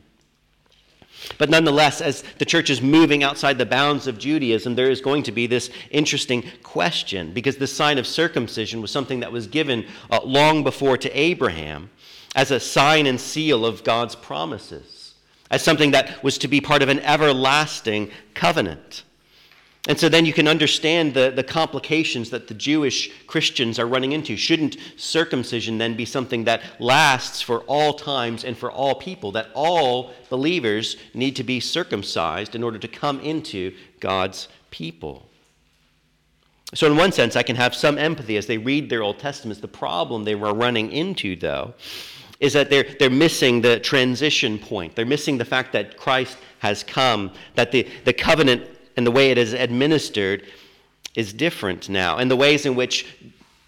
But 1.37 1.51
nonetheless, 1.51 2.01
as 2.01 2.23
the 2.39 2.47
church 2.47 2.71
is 2.71 2.81
moving 2.81 3.23
outside 3.23 3.59
the 3.59 3.67
bounds 3.67 4.07
of 4.07 4.19
Judaism, 4.19 4.75
there 4.75 4.91
is 4.91 5.03
going 5.03 5.23
to 5.25 5.33
be 5.33 5.47
this 5.47 5.71
interesting 5.91 6.45
question 6.63 7.33
because 7.33 7.57
the 7.57 7.67
sign 7.67 7.99
of 7.99 8.07
circumcision 8.07 8.81
was 8.81 8.91
something 8.91 9.21
that 9.21 9.31
was 9.31 9.47
given 9.47 9.87
uh, 10.11 10.21
long 10.25 10.65
before 10.65 10.97
to 10.97 11.11
Abraham 11.11 11.91
as 12.35 12.51
a 12.51 12.59
sign 12.59 13.07
and 13.07 13.21
seal 13.21 13.67
of 13.67 13.85
God's 13.85 14.15
promises 14.15 15.00
as 15.51 15.63
something 15.63 15.91
that 15.91 16.23
was 16.23 16.39
to 16.39 16.49
be 16.49 16.61
part 16.61 16.83
of 16.83 16.89
an 16.89 17.01
everlasting 17.01 18.11
covenant. 18.35 19.05
And 19.89 19.99
so 19.99 20.11
then 20.11 20.27
you 20.27 20.35
can 20.35 20.47
understand 20.47 21.15
the, 21.15 21.33
the 21.35 21.43
complications 21.43 22.29
that 22.31 22.49
the 22.49 22.55
Jewish 22.55 23.11
Christians 23.27 23.79
are 23.79 23.87
running 23.87 24.13
into. 24.13 24.37
Shouldn't 24.37 24.77
circumcision 24.97 25.79
then 25.79 25.97
be 25.97 26.05
something 26.05 26.45
that 26.45 26.63
lasts 26.79 27.41
for 27.41 27.61
all 27.61 27.95
times 27.95 28.45
and 28.45 28.57
for 28.57 28.71
all 28.71 28.95
people? 28.95 29.33
That 29.33 29.49
all 29.55 30.13
believers 30.29 30.97
need 31.15 31.35
to 31.37 31.45
be 31.45 31.61
circumcised 31.61 32.55
in 32.55 32.63
order 32.63 32.79
to 32.79 32.89
come 32.89 33.21
into 33.21 33.75
God's 34.01 34.49
people? 34.71 35.27
So, 36.75 36.87
in 36.87 36.97
one 36.97 37.11
sense, 37.11 37.35
I 37.35 37.43
can 37.43 37.57
have 37.57 37.75
some 37.75 37.99
empathy 37.99 38.37
as 38.37 38.47
they 38.47 38.59
read 38.59 38.91
their 38.91 39.03
Old 39.03 39.19
Testaments. 39.19 39.61
The 39.61 39.67
problem 39.67 40.23
they 40.23 40.37
were 40.37 40.55
running 40.55 40.93
into, 40.93 41.35
though, 41.35 41.75
is 42.41 42.55
that 42.55 42.71
they're, 42.71 42.87
they're 42.99 43.11
missing 43.11 43.61
the 43.61 43.79
transition 43.81 44.59
point. 44.59 44.97
They're 44.97 45.07
missing 45.07 45.39
the 45.39 45.45
fact 45.45 45.73
that 45.75 45.97
Christ 45.97 46.39
has 46.61 46.83
come, 46.83 47.33
that 47.55 47.71
the, 47.71 47.87
the 48.05 48.15
covenant 48.15 48.67
and 48.97 49.07
the 49.07 49.11
way 49.11 49.31
it 49.31 49.39
is 49.39 49.53
administered 49.53 50.47
is 51.15 51.33
different 51.33 51.89
now. 51.89 52.17
And 52.17 52.31
the 52.31 52.37
ways 52.37 52.65
in 52.65 52.75
which 52.75 53.07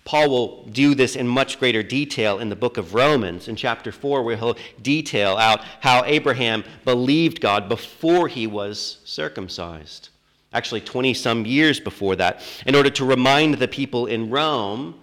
Paul 0.05 0.31
will 0.31 0.64
do 0.67 0.95
this 0.95 1.14
in 1.14 1.29
much 1.29 1.61
greater 1.61 1.83
detail 1.83 2.38
in 2.38 2.49
the 2.49 2.57
book 2.57 2.76
of 2.76 2.95
Romans, 2.95 3.47
in 3.47 3.57
chapter 3.57 3.93
4, 3.93 4.23
where 4.23 4.37
he'll 4.37 4.57
detail 4.81 5.37
out 5.37 5.62
how 5.81 6.05
Abraham 6.05 6.64
believed 6.85 7.41
God 7.41 7.69
before 7.69 8.26
he 8.26 8.47
was 8.47 8.99
circumcised. 9.05 10.09
Actually, 10.52 10.81
20 10.81 11.14
some 11.14 11.47
years 11.47 11.79
before 11.79 12.17
that, 12.17 12.43
in 12.67 12.75
order 12.75 12.91
to 12.91 13.05
remind 13.05 13.55
the 13.55 13.69
people 13.69 14.07
in 14.07 14.29
Rome 14.29 14.99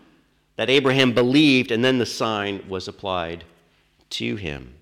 that 0.58 0.70
Abraham 0.70 1.14
believed 1.14 1.72
and 1.72 1.84
then 1.84 1.98
the 1.98 2.06
sign 2.06 2.64
was 2.68 2.88
applied 2.88 3.46
to 4.12 4.36
him. 4.36 4.76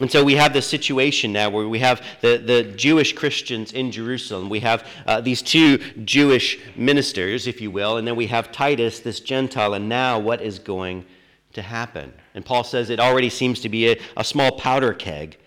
And 0.00 0.10
so 0.10 0.24
we 0.24 0.34
have 0.36 0.52
this 0.52 0.66
situation 0.66 1.32
now 1.32 1.50
where 1.50 1.68
we 1.68 1.78
have 1.80 2.04
the, 2.22 2.38
the 2.38 2.64
Jewish 2.64 3.12
Christians 3.12 3.72
in 3.72 3.92
Jerusalem. 3.92 4.48
We 4.48 4.60
have 4.60 4.86
uh, 5.06 5.20
these 5.20 5.42
two 5.42 5.78
Jewish 6.04 6.58
ministers, 6.74 7.46
if 7.46 7.60
you 7.60 7.70
will, 7.70 7.98
and 7.98 8.08
then 8.08 8.16
we 8.16 8.26
have 8.28 8.50
Titus, 8.50 9.00
this 9.00 9.20
Gentile. 9.20 9.74
And 9.74 9.88
now 9.88 10.18
what 10.18 10.40
is 10.40 10.58
going 10.58 11.04
to 11.52 11.62
happen? 11.62 12.12
And 12.34 12.44
Paul 12.44 12.64
says 12.64 12.90
it 12.90 13.00
already 13.00 13.28
seems 13.28 13.60
to 13.60 13.68
be 13.68 13.92
a, 13.92 14.00
a 14.16 14.24
small 14.24 14.52
powder 14.52 14.94
keg 14.94 15.38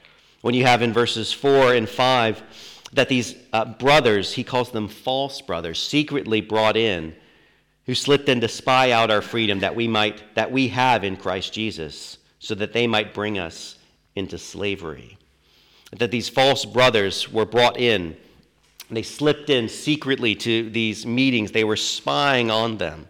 when 0.41 0.53
you 0.53 0.63
have 0.65 0.83
in 0.83 0.93
verses 0.93 1.33
4 1.33 1.73
and 1.73 1.89
5 1.89 2.43
that 2.93 3.09
these 3.09 3.35
uh, 3.51 3.65
brothers, 3.65 4.33
he 4.33 4.43
calls 4.43 4.71
them 4.71 4.87
false 4.87 5.41
brothers, 5.41 5.81
secretly 5.81 6.39
brought 6.39 6.77
in, 6.77 7.15
who 7.87 7.95
slipped 7.95 8.29
in 8.29 8.41
to 8.41 8.47
spy 8.47 8.91
out 8.91 9.11
our 9.11 9.21
freedom 9.21 9.59
that 9.59 9.75
we 9.75 9.87
might 9.87 10.23
that 10.35 10.51
we 10.51 10.69
have 10.69 11.03
in 11.03 11.17
Christ 11.17 11.51
Jesus, 11.51 12.19
so 12.45 12.53
that 12.53 12.73
they 12.73 12.85
might 12.85 13.11
bring 13.11 13.39
us 13.39 13.75
into 14.15 14.37
slavery. 14.37 15.17
That 15.97 16.11
these 16.11 16.29
false 16.29 16.63
brothers 16.63 17.31
were 17.31 17.45
brought 17.45 17.79
in. 17.79 18.15
They 18.91 19.01
slipped 19.01 19.49
in 19.49 19.67
secretly 19.67 20.35
to 20.35 20.69
these 20.69 21.07
meetings. 21.07 21.51
They 21.51 21.63
were 21.63 21.75
spying 21.75 22.51
on 22.51 22.77
them. 22.77 23.07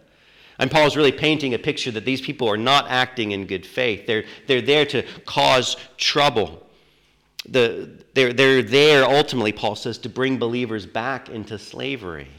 And 0.58 0.72
Paul 0.72 0.88
is 0.88 0.96
really 0.96 1.12
painting 1.12 1.54
a 1.54 1.60
picture 1.60 1.92
that 1.92 2.06
these 2.06 2.22
people 2.22 2.48
are 2.48 2.56
not 2.56 2.90
acting 2.90 3.32
in 3.32 3.46
good 3.46 3.66
faith. 3.66 4.08
They're, 4.08 4.24
they're 4.48 4.62
there 4.62 4.86
to 4.86 5.04
cause 5.26 5.76
trouble. 5.98 6.66
The, 7.50 7.90
they're, 8.14 8.32
they're 8.32 8.64
there, 8.64 9.04
ultimately, 9.04 9.52
Paul 9.52 9.76
says, 9.76 9.98
to 10.00 10.10
bring 10.10 10.38
believers 10.38 10.86
back 10.86 11.28
into 11.28 11.60
slavery. 11.60 12.30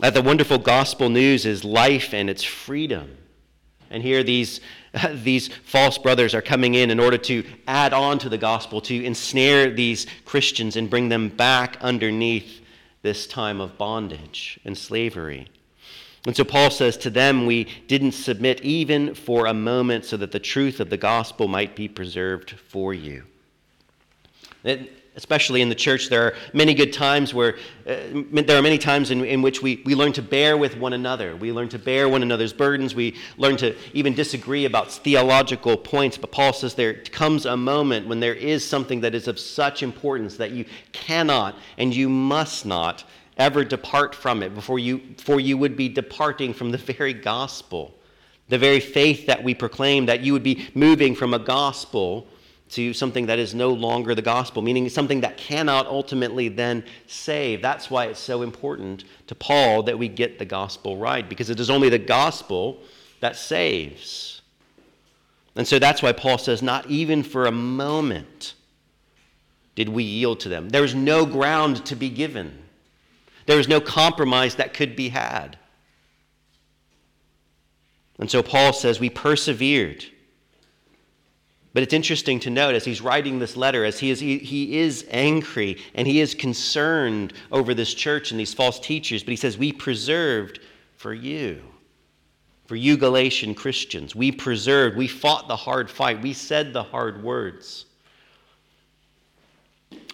That 0.00 0.14
the 0.14 0.22
wonderful 0.22 0.58
gospel 0.58 1.08
news 1.08 1.44
is 1.44 1.64
life 1.64 2.14
and 2.14 2.30
it's 2.30 2.44
freedom. 2.44 3.16
And 3.90 4.02
here 4.02 4.22
these, 4.22 4.60
these 5.12 5.48
false 5.48 5.98
brothers 5.98 6.34
are 6.34 6.42
coming 6.42 6.74
in 6.74 6.90
in 6.90 7.00
order 7.00 7.18
to 7.18 7.44
add 7.66 7.92
on 7.92 8.18
to 8.20 8.28
the 8.28 8.38
gospel, 8.38 8.80
to 8.82 9.04
ensnare 9.04 9.70
these 9.70 10.06
Christians 10.24 10.76
and 10.76 10.88
bring 10.88 11.08
them 11.08 11.28
back 11.28 11.76
underneath 11.80 12.60
this 13.02 13.26
time 13.26 13.60
of 13.60 13.76
bondage 13.76 14.60
and 14.64 14.76
slavery. 14.76 15.48
And 16.26 16.36
so 16.36 16.44
Paul 16.44 16.70
says 16.70 16.96
to 16.98 17.10
them, 17.10 17.46
We 17.46 17.64
didn't 17.86 18.12
submit 18.12 18.60
even 18.60 19.14
for 19.14 19.46
a 19.46 19.54
moment 19.54 20.04
so 20.04 20.16
that 20.18 20.32
the 20.32 20.38
truth 20.38 20.78
of 20.78 20.90
the 20.90 20.98
gospel 20.98 21.48
might 21.48 21.74
be 21.74 21.88
preserved 21.88 22.50
for 22.50 22.92
you. 22.92 23.24
Especially 25.16 25.60
in 25.60 25.68
the 25.68 25.74
church, 25.74 26.08
there 26.08 26.22
are 26.22 26.34
many 26.52 26.72
good 26.72 26.92
times 26.92 27.34
where 27.34 27.56
uh, 27.86 27.96
there 28.32 28.56
are 28.56 28.62
many 28.62 28.78
times 28.78 29.10
in, 29.10 29.24
in 29.24 29.42
which 29.42 29.60
we, 29.60 29.82
we 29.84 29.94
learn 29.94 30.12
to 30.12 30.22
bear 30.22 30.56
with 30.56 30.76
one 30.76 30.92
another. 30.92 31.34
We 31.34 31.52
learn 31.52 31.68
to 31.70 31.78
bear 31.78 32.08
one 32.08 32.22
another's 32.22 32.52
burdens. 32.52 32.94
We 32.94 33.16
learn 33.36 33.56
to 33.58 33.74
even 33.92 34.14
disagree 34.14 34.66
about 34.66 34.92
theological 34.92 35.76
points. 35.76 36.16
But 36.16 36.30
Paul 36.30 36.52
says 36.52 36.74
there 36.74 36.94
comes 36.94 37.44
a 37.44 37.56
moment 37.56 38.06
when 38.06 38.20
there 38.20 38.34
is 38.34 38.66
something 38.66 39.00
that 39.00 39.14
is 39.14 39.26
of 39.26 39.38
such 39.38 39.82
importance 39.82 40.36
that 40.36 40.52
you 40.52 40.64
cannot 40.92 41.56
and 41.76 41.94
you 41.94 42.08
must 42.08 42.64
not 42.64 43.04
ever 43.36 43.64
depart 43.64 44.14
from 44.14 44.42
it 44.42 44.54
before 44.54 44.78
you, 44.78 45.00
for 45.18 45.40
you 45.40 45.58
would 45.58 45.76
be 45.76 45.88
departing 45.88 46.52
from 46.52 46.70
the 46.70 46.78
very 46.78 47.14
gospel, 47.14 47.94
the 48.48 48.58
very 48.58 48.80
faith 48.80 49.26
that 49.26 49.42
we 49.42 49.54
proclaim, 49.54 50.06
that 50.06 50.20
you 50.20 50.32
would 50.32 50.42
be 50.42 50.68
moving 50.74 51.14
from 51.16 51.34
a 51.34 51.38
gospel 51.38 52.28
to 52.70 52.92
something 52.92 53.26
that 53.26 53.38
is 53.38 53.54
no 53.54 53.70
longer 53.70 54.14
the 54.14 54.22
gospel, 54.22 54.62
meaning 54.62 54.88
something 54.88 55.20
that 55.22 55.36
cannot 55.36 55.86
ultimately 55.86 56.48
then 56.48 56.84
save. 57.06 57.62
That's 57.62 57.90
why 57.90 58.06
it's 58.06 58.20
so 58.20 58.42
important 58.42 59.04
to 59.26 59.34
Paul 59.34 59.82
that 59.84 59.98
we 59.98 60.08
get 60.08 60.38
the 60.38 60.44
gospel 60.44 60.96
right, 60.96 61.28
because 61.28 61.50
it 61.50 61.58
is 61.58 61.70
only 61.70 61.88
the 61.88 61.98
gospel 61.98 62.78
that 63.20 63.36
saves. 63.36 64.42
And 65.56 65.66
so 65.66 65.78
that's 65.78 66.02
why 66.02 66.12
Paul 66.12 66.38
says, 66.38 66.62
not 66.62 66.88
even 66.88 67.22
for 67.22 67.46
a 67.46 67.52
moment 67.52 68.54
did 69.74 69.88
we 69.88 70.04
yield 70.04 70.40
to 70.40 70.48
them. 70.48 70.68
There 70.68 70.82
was 70.82 70.94
no 70.94 71.26
ground 71.26 71.84
to 71.86 71.96
be 71.96 72.08
given, 72.08 72.56
there 73.46 73.56
was 73.56 73.68
no 73.68 73.80
compromise 73.80 74.54
that 74.56 74.74
could 74.74 74.94
be 74.94 75.08
had. 75.08 75.58
And 78.18 78.30
so 78.30 78.42
Paul 78.42 78.74
says, 78.74 79.00
we 79.00 79.08
persevered. 79.08 80.04
But 81.72 81.84
it's 81.84 81.94
interesting 81.94 82.40
to 82.40 82.50
note 82.50 82.74
as 82.74 82.84
he's 82.84 83.00
writing 83.00 83.38
this 83.38 83.56
letter, 83.56 83.84
as 83.84 84.00
he 84.00 84.10
is, 84.10 84.18
he, 84.18 84.38
he, 84.38 84.78
is 84.78 85.06
angry 85.10 85.78
and 85.94 86.06
he 86.06 86.20
is 86.20 86.34
concerned 86.34 87.32
over 87.52 87.74
this 87.74 87.94
church 87.94 88.32
and 88.32 88.40
these 88.40 88.52
false 88.52 88.80
teachers, 88.80 89.22
but 89.22 89.30
he 89.30 89.36
says, 89.36 89.56
We 89.56 89.72
preserved 89.72 90.60
for 90.96 91.14
you, 91.14 91.62
for 92.66 92.74
you 92.74 92.96
Galatian 92.96 93.54
Christians. 93.54 94.16
We 94.16 94.32
preserved, 94.32 94.96
we 94.96 95.06
fought 95.06 95.46
the 95.46 95.56
hard 95.56 95.88
fight, 95.88 96.20
we 96.20 96.32
said 96.32 96.72
the 96.72 96.82
hard 96.82 97.22
words 97.22 97.86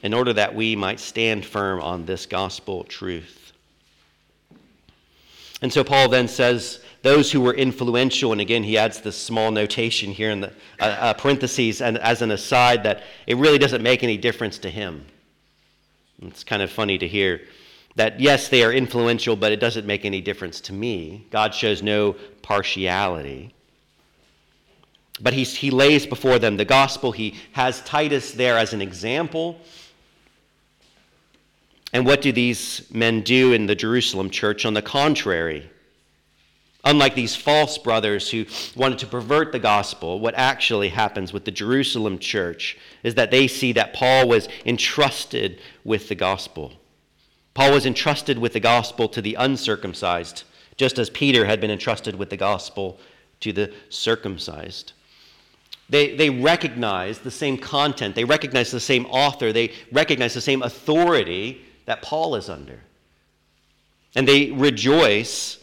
in 0.02 0.12
order 0.12 0.32
that 0.34 0.54
we 0.54 0.76
might 0.76 1.00
stand 1.00 1.44
firm 1.44 1.80
on 1.80 2.04
this 2.04 2.26
gospel 2.26 2.84
truth. 2.84 3.52
And 5.62 5.72
so 5.72 5.82
Paul 5.82 6.10
then 6.10 6.28
says, 6.28 6.80
those 7.06 7.30
who 7.30 7.40
were 7.40 7.54
influential, 7.54 8.32
and 8.32 8.40
again, 8.40 8.64
he 8.64 8.76
adds 8.76 9.00
this 9.00 9.16
small 9.16 9.52
notation 9.52 10.10
here 10.10 10.30
in 10.30 10.40
the 10.40 10.52
uh, 10.80 10.84
uh, 10.84 11.14
parentheses 11.14 11.80
and 11.80 11.98
as 11.98 12.20
an 12.20 12.32
aside 12.32 12.82
that 12.82 13.04
it 13.28 13.36
really 13.36 13.58
doesn't 13.58 13.80
make 13.80 14.02
any 14.02 14.16
difference 14.16 14.58
to 14.58 14.68
him. 14.68 15.06
It's 16.22 16.42
kind 16.42 16.62
of 16.62 16.68
funny 16.68 16.98
to 16.98 17.06
hear 17.06 17.42
that, 17.94 18.18
yes, 18.18 18.48
they 18.48 18.64
are 18.64 18.72
influential, 18.72 19.36
but 19.36 19.52
it 19.52 19.60
doesn't 19.60 19.86
make 19.86 20.04
any 20.04 20.20
difference 20.20 20.60
to 20.62 20.72
me. 20.72 21.24
God 21.30 21.54
shows 21.54 21.80
no 21.80 22.16
partiality. 22.42 23.54
But 25.20 25.32
he, 25.32 25.44
he 25.44 25.70
lays 25.70 26.06
before 26.06 26.40
them 26.40 26.56
the 26.56 26.64
gospel. 26.64 27.12
He 27.12 27.36
has 27.52 27.82
Titus 27.82 28.32
there 28.32 28.58
as 28.58 28.72
an 28.72 28.82
example. 28.82 29.60
And 31.92 32.04
what 32.04 32.20
do 32.20 32.32
these 32.32 32.84
men 32.90 33.20
do 33.20 33.52
in 33.52 33.66
the 33.66 33.76
Jerusalem 33.76 34.28
church? 34.28 34.66
On 34.66 34.74
the 34.74 34.82
contrary, 34.82 35.70
Unlike 36.86 37.16
these 37.16 37.34
false 37.34 37.78
brothers 37.78 38.30
who 38.30 38.46
wanted 38.76 39.00
to 39.00 39.08
pervert 39.08 39.50
the 39.50 39.58
gospel, 39.58 40.20
what 40.20 40.34
actually 40.36 40.90
happens 40.90 41.32
with 41.32 41.44
the 41.44 41.50
Jerusalem 41.50 42.16
church 42.20 42.78
is 43.02 43.16
that 43.16 43.32
they 43.32 43.48
see 43.48 43.72
that 43.72 43.92
Paul 43.92 44.28
was 44.28 44.48
entrusted 44.64 45.60
with 45.82 46.08
the 46.08 46.14
gospel. 46.14 46.74
Paul 47.54 47.72
was 47.72 47.86
entrusted 47.86 48.38
with 48.38 48.52
the 48.52 48.60
gospel 48.60 49.08
to 49.08 49.20
the 49.20 49.34
uncircumcised, 49.34 50.44
just 50.76 50.96
as 50.96 51.10
Peter 51.10 51.44
had 51.44 51.60
been 51.60 51.72
entrusted 51.72 52.14
with 52.14 52.30
the 52.30 52.36
gospel 52.36 53.00
to 53.40 53.52
the 53.52 53.72
circumcised. 53.88 54.92
They, 55.90 56.14
they 56.14 56.30
recognize 56.30 57.18
the 57.18 57.32
same 57.32 57.58
content, 57.58 58.14
they 58.14 58.24
recognize 58.24 58.70
the 58.70 58.78
same 58.78 59.06
author, 59.06 59.52
they 59.52 59.72
recognize 59.90 60.34
the 60.34 60.40
same 60.40 60.62
authority 60.62 61.62
that 61.86 62.02
Paul 62.02 62.36
is 62.36 62.48
under. 62.48 62.78
And 64.14 64.28
they 64.28 64.52
rejoice 64.52 65.58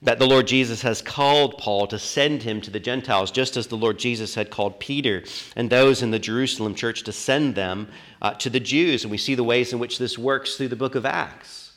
that 0.00 0.20
the 0.20 0.26
Lord 0.26 0.46
Jesus 0.46 0.82
has 0.82 1.02
called 1.02 1.58
Paul 1.58 1.88
to 1.88 1.98
send 1.98 2.42
him 2.42 2.60
to 2.60 2.70
the 2.70 2.78
Gentiles, 2.78 3.32
just 3.32 3.56
as 3.56 3.66
the 3.66 3.76
Lord 3.76 3.98
Jesus 3.98 4.34
had 4.34 4.50
called 4.50 4.78
Peter 4.78 5.24
and 5.56 5.68
those 5.68 6.02
in 6.02 6.12
the 6.12 6.20
Jerusalem 6.20 6.74
church 6.74 7.02
to 7.04 7.12
send 7.12 7.56
them 7.56 7.88
uh, 8.22 8.34
to 8.34 8.48
the 8.48 8.60
Jews. 8.60 9.02
And 9.02 9.10
we 9.10 9.18
see 9.18 9.34
the 9.34 9.42
ways 9.44 9.72
in 9.72 9.80
which 9.80 9.98
this 9.98 10.16
works 10.16 10.56
through 10.56 10.68
the 10.68 10.76
book 10.76 10.94
of 10.94 11.04
Acts, 11.04 11.76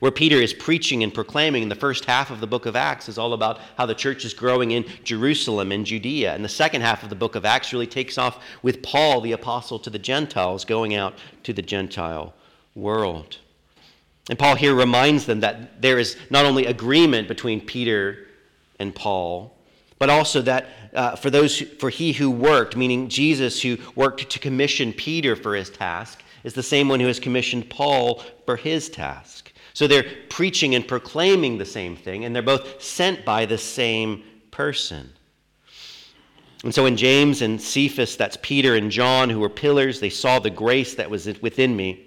where 0.00 0.12
Peter 0.12 0.36
is 0.36 0.52
preaching 0.52 1.02
and 1.02 1.14
proclaiming. 1.14 1.62
In 1.62 1.70
the 1.70 1.74
first 1.74 2.04
half 2.04 2.30
of 2.30 2.40
the 2.40 2.46
book 2.46 2.66
of 2.66 2.76
Acts 2.76 3.08
is 3.08 3.16
all 3.16 3.32
about 3.32 3.60
how 3.78 3.86
the 3.86 3.94
church 3.94 4.26
is 4.26 4.34
growing 4.34 4.72
in 4.72 4.84
Jerusalem 5.02 5.72
and 5.72 5.86
Judea. 5.86 6.34
And 6.34 6.44
the 6.44 6.50
second 6.50 6.82
half 6.82 7.02
of 7.02 7.08
the 7.08 7.16
book 7.16 7.34
of 7.34 7.46
Acts 7.46 7.72
really 7.72 7.86
takes 7.86 8.18
off 8.18 8.44
with 8.62 8.82
Paul, 8.82 9.22
the 9.22 9.32
apostle 9.32 9.78
to 9.78 9.90
the 9.90 9.98
Gentiles, 9.98 10.66
going 10.66 10.94
out 10.94 11.14
to 11.44 11.54
the 11.54 11.62
Gentile 11.62 12.34
world. 12.74 13.38
And 14.28 14.38
Paul 14.38 14.56
here 14.56 14.74
reminds 14.74 15.26
them 15.26 15.40
that 15.40 15.80
there 15.80 15.98
is 15.98 16.16
not 16.30 16.44
only 16.44 16.66
agreement 16.66 17.28
between 17.28 17.60
Peter 17.60 18.26
and 18.78 18.94
Paul, 18.94 19.56
but 19.98 20.10
also 20.10 20.42
that 20.42 20.66
uh, 20.94 21.16
for 21.16 21.30
those 21.30 21.58
who, 21.58 21.66
for 21.66 21.90
he 21.90 22.12
who 22.12 22.30
worked, 22.30 22.76
meaning 22.76 23.08
Jesus 23.08 23.62
who 23.62 23.78
worked 23.94 24.28
to 24.30 24.38
commission 24.38 24.92
Peter 24.92 25.36
for 25.36 25.54
his 25.54 25.70
task, 25.70 26.22
is 26.44 26.54
the 26.54 26.62
same 26.62 26.88
one 26.88 27.00
who 27.00 27.06
has 27.06 27.20
commissioned 27.20 27.68
Paul 27.70 28.22
for 28.44 28.56
his 28.56 28.88
task. 28.88 29.52
So 29.74 29.86
they're 29.86 30.06
preaching 30.30 30.74
and 30.74 30.86
proclaiming 30.86 31.58
the 31.58 31.64
same 31.64 31.96
thing, 31.96 32.24
and 32.24 32.34
they're 32.34 32.42
both 32.42 32.82
sent 32.82 33.24
by 33.24 33.46
the 33.46 33.58
same 33.58 34.24
person. 34.50 35.12
And 36.64 36.74
so 36.74 36.86
in 36.86 36.96
James 36.96 37.42
and 37.42 37.60
Cephas, 37.60 38.16
that's 38.16 38.38
Peter 38.40 38.74
and 38.74 38.90
John, 38.90 39.28
who 39.28 39.40
were 39.40 39.50
pillars, 39.50 40.00
they 40.00 40.10
saw 40.10 40.38
the 40.38 40.50
grace 40.50 40.94
that 40.94 41.10
was 41.10 41.26
within 41.42 41.76
me, 41.76 42.05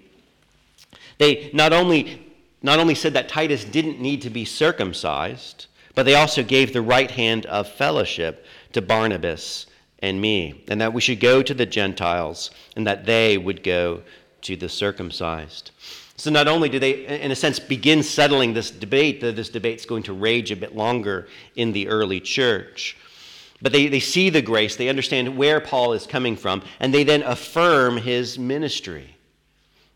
they 1.20 1.50
not 1.52 1.74
only, 1.74 2.34
not 2.62 2.78
only 2.78 2.94
said 2.94 3.12
that 3.12 3.28
Titus 3.28 3.62
didn't 3.62 4.00
need 4.00 4.22
to 4.22 4.30
be 4.30 4.46
circumcised, 4.46 5.66
but 5.94 6.04
they 6.04 6.14
also 6.14 6.42
gave 6.42 6.72
the 6.72 6.80
right 6.80 7.10
hand 7.10 7.44
of 7.46 7.68
fellowship 7.68 8.46
to 8.72 8.80
Barnabas 8.80 9.66
and 9.98 10.18
me, 10.18 10.64
and 10.68 10.80
that 10.80 10.94
we 10.94 11.02
should 11.02 11.20
go 11.20 11.42
to 11.42 11.52
the 11.52 11.66
Gentiles 11.66 12.50
and 12.74 12.86
that 12.86 13.04
they 13.04 13.36
would 13.36 13.62
go 13.62 14.02
to 14.40 14.56
the 14.56 14.68
circumcised. 14.70 15.72
So 16.16 16.30
not 16.30 16.48
only 16.48 16.70
do 16.70 16.78
they, 16.78 17.06
in 17.20 17.30
a 17.30 17.36
sense, 17.36 17.58
begin 17.58 18.02
settling 18.02 18.54
this 18.54 18.70
debate, 18.70 19.20
that 19.20 19.36
this 19.36 19.50
debate's 19.50 19.84
going 19.84 20.04
to 20.04 20.14
rage 20.14 20.50
a 20.50 20.56
bit 20.56 20.74
longer 20.74 21.28
in 21.54 21.72
the 21.72 21.88
early 21.88 22.20
church, 22.20 22.96
but 23.60 23.72
they, 23.72 23.88
they 23.88 24.00
see 24.00 24.30
the 24.30 24.40
grace, 24.40 24.76
they 24.76 24.88
understand 24.88 25.36
where 25.36 25.60
Paul 25.60 25.92
is 25.92 26.06
coming 26.06 26.36
from, 26.36 26.62
and 26.78 26.94
they 26.94 27.04
then 27.04 27.22
affirm 27.24 27.98
his 27.98 28.38
ministry. 28.38 29.16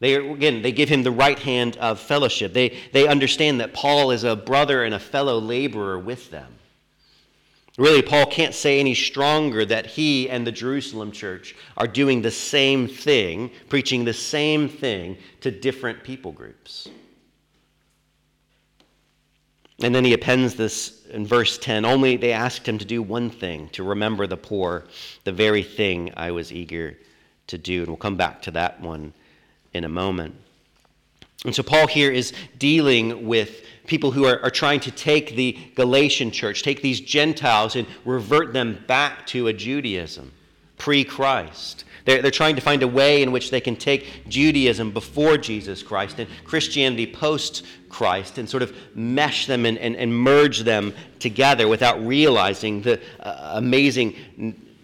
They, 0.00 0.14
again, 0.14 0.62
they 0.62 0.72
give 0.72 0.88
him 0.88 1.02
the 1.02 1.10
right 1.10 1.38
hand 1.38 1.76
of 1.76 2.00
fellowship. 2.00 2.52
They, 2.52 2.76
they 2.92 3.06
understand 3.06 3.60
that 3.60 3.72
Paul 3.72 4.10
is 4.10 4.24
a 4.24 4.36
brother 4.36 4.84
and 4.84 4.94
a 4.94 4.98
fellow 4.98 5.38
laborer 5.38 5.98
with 5.98 6.30
them. 6.30 6.54
Really, 7.76 8.02
Paul 8.02 8.26
can't 8.26 8.54
say 8.54 8.78
any 8.78 8.94
stronger 8.94 9.64
that 9.64 9.86
he 9.86 10.30
and 10.30 10.46
the 10.46 10.52
Jerusalem 10.52 11.10
church 11.10 11.56
are 11.76 11.88
doing 11.88 12.22
the 12.22 12.30
same 12.30 12.86
thing, 12.86 13.50
preaching 13.68 14.04
the 14.04 14.12
same 14.12 14.68
thing 14.68 15.16
to 15.40 15.50
different 15.50 16.04
people 16.04 16.30
groups. 16.30 16.88
And 19.82 19.92
then 19.92 20.04
he 20.04 20.12
appends 20.12 20.54
this 20.54 21.04
in 21.06 21.26
verse 21.26 21.58
10 21.58 21.84
only 21.84 22.16
they 22.16 22.32
asked 22.32 22.68
him 22.68 22.78
to 22.78 22.84
do 22.84 23.02
one 23.02 23.28
thing, 23.28 23.68
to 23.70 23.82
remember 23.82 24.28
the 24.28 24.36
poor, 24.36 24.84
the 25.24 25.32
very 25.32 25.64
thing 25.64 26.12
I 26.16 26.30
was 26.30 26.52
eager 26.52 26.96
to 27.48 27.58
do. 27.58 27.80
And 27.80 27.88
we'll 27.88 27.96
come 27.96 28.16
back 28.16 28.40
to 28.42 28.52
that 28.52 28.80
one 28.80 29.12
in 29.74 29.84
a 29.84 29.88
moment. 29.88 30.34
And 31.44 31.54
so 31.54 31.62
Paul 31.62 31.86
here 31.86 32.10
is 32.10 32.32
dealing 32.58 33.26
with 33.26 33.62
people 33.86 34.10
who 34.10 34.24
are, 34.24 34.42
are 34.42 34.50
trying 34.50 34.80
to 34.80 34.90
take 34.90 35.36
the 35.36 35.58
Galatian 35.74 36.30
church, 36.30 36.62
take 36.62 36.80
these 36.80 37.00
Gentiles, 37.00 37.76
and 37.76 37.86
revert 38.04 38.52
them 38.52 38.82
back 38.86 39.26
to 39.28 39.48
a 39.48 39.52
Judaism 39.52 40.32
pre 40.78 41.04
Christ. 41.04 41.84
They're, 42.04 42.20
they're 42.20 42.30
trying 42.30 42.56
to 42.56 42.60
find 42.60 42.82
a 42.82 42.88
way 42.88 43.22
in 43.22 43.32
which 43.32 43.50
they 43.50 43.60
can 43.60 43.76
take 43.76 44.28
Judaism 44.28 44.90
before 44.90 45.38
Jesus 45.38 45.82
Christ 45.82 46.18
and 46.18 46.28
Christianity 46.44 47.06
post 47.06 47.64
Christ 47.88 48.38
and 48.38 48.48
sort 48.48 48.62
of 48.62 48.76
mesh 48.94 49.46
them 49.46 49.64
and, 49.64 49.78
and, 49.78 49.96
and 49.96 50.14
merge 50.14 50.60
them 50.60 50.94
together 51.18 51.68
without 51.68 52.04
realizing 52.04 52.82
the 52.82 53.00
uh, 53.20 53.52
amazing 53.54 54.16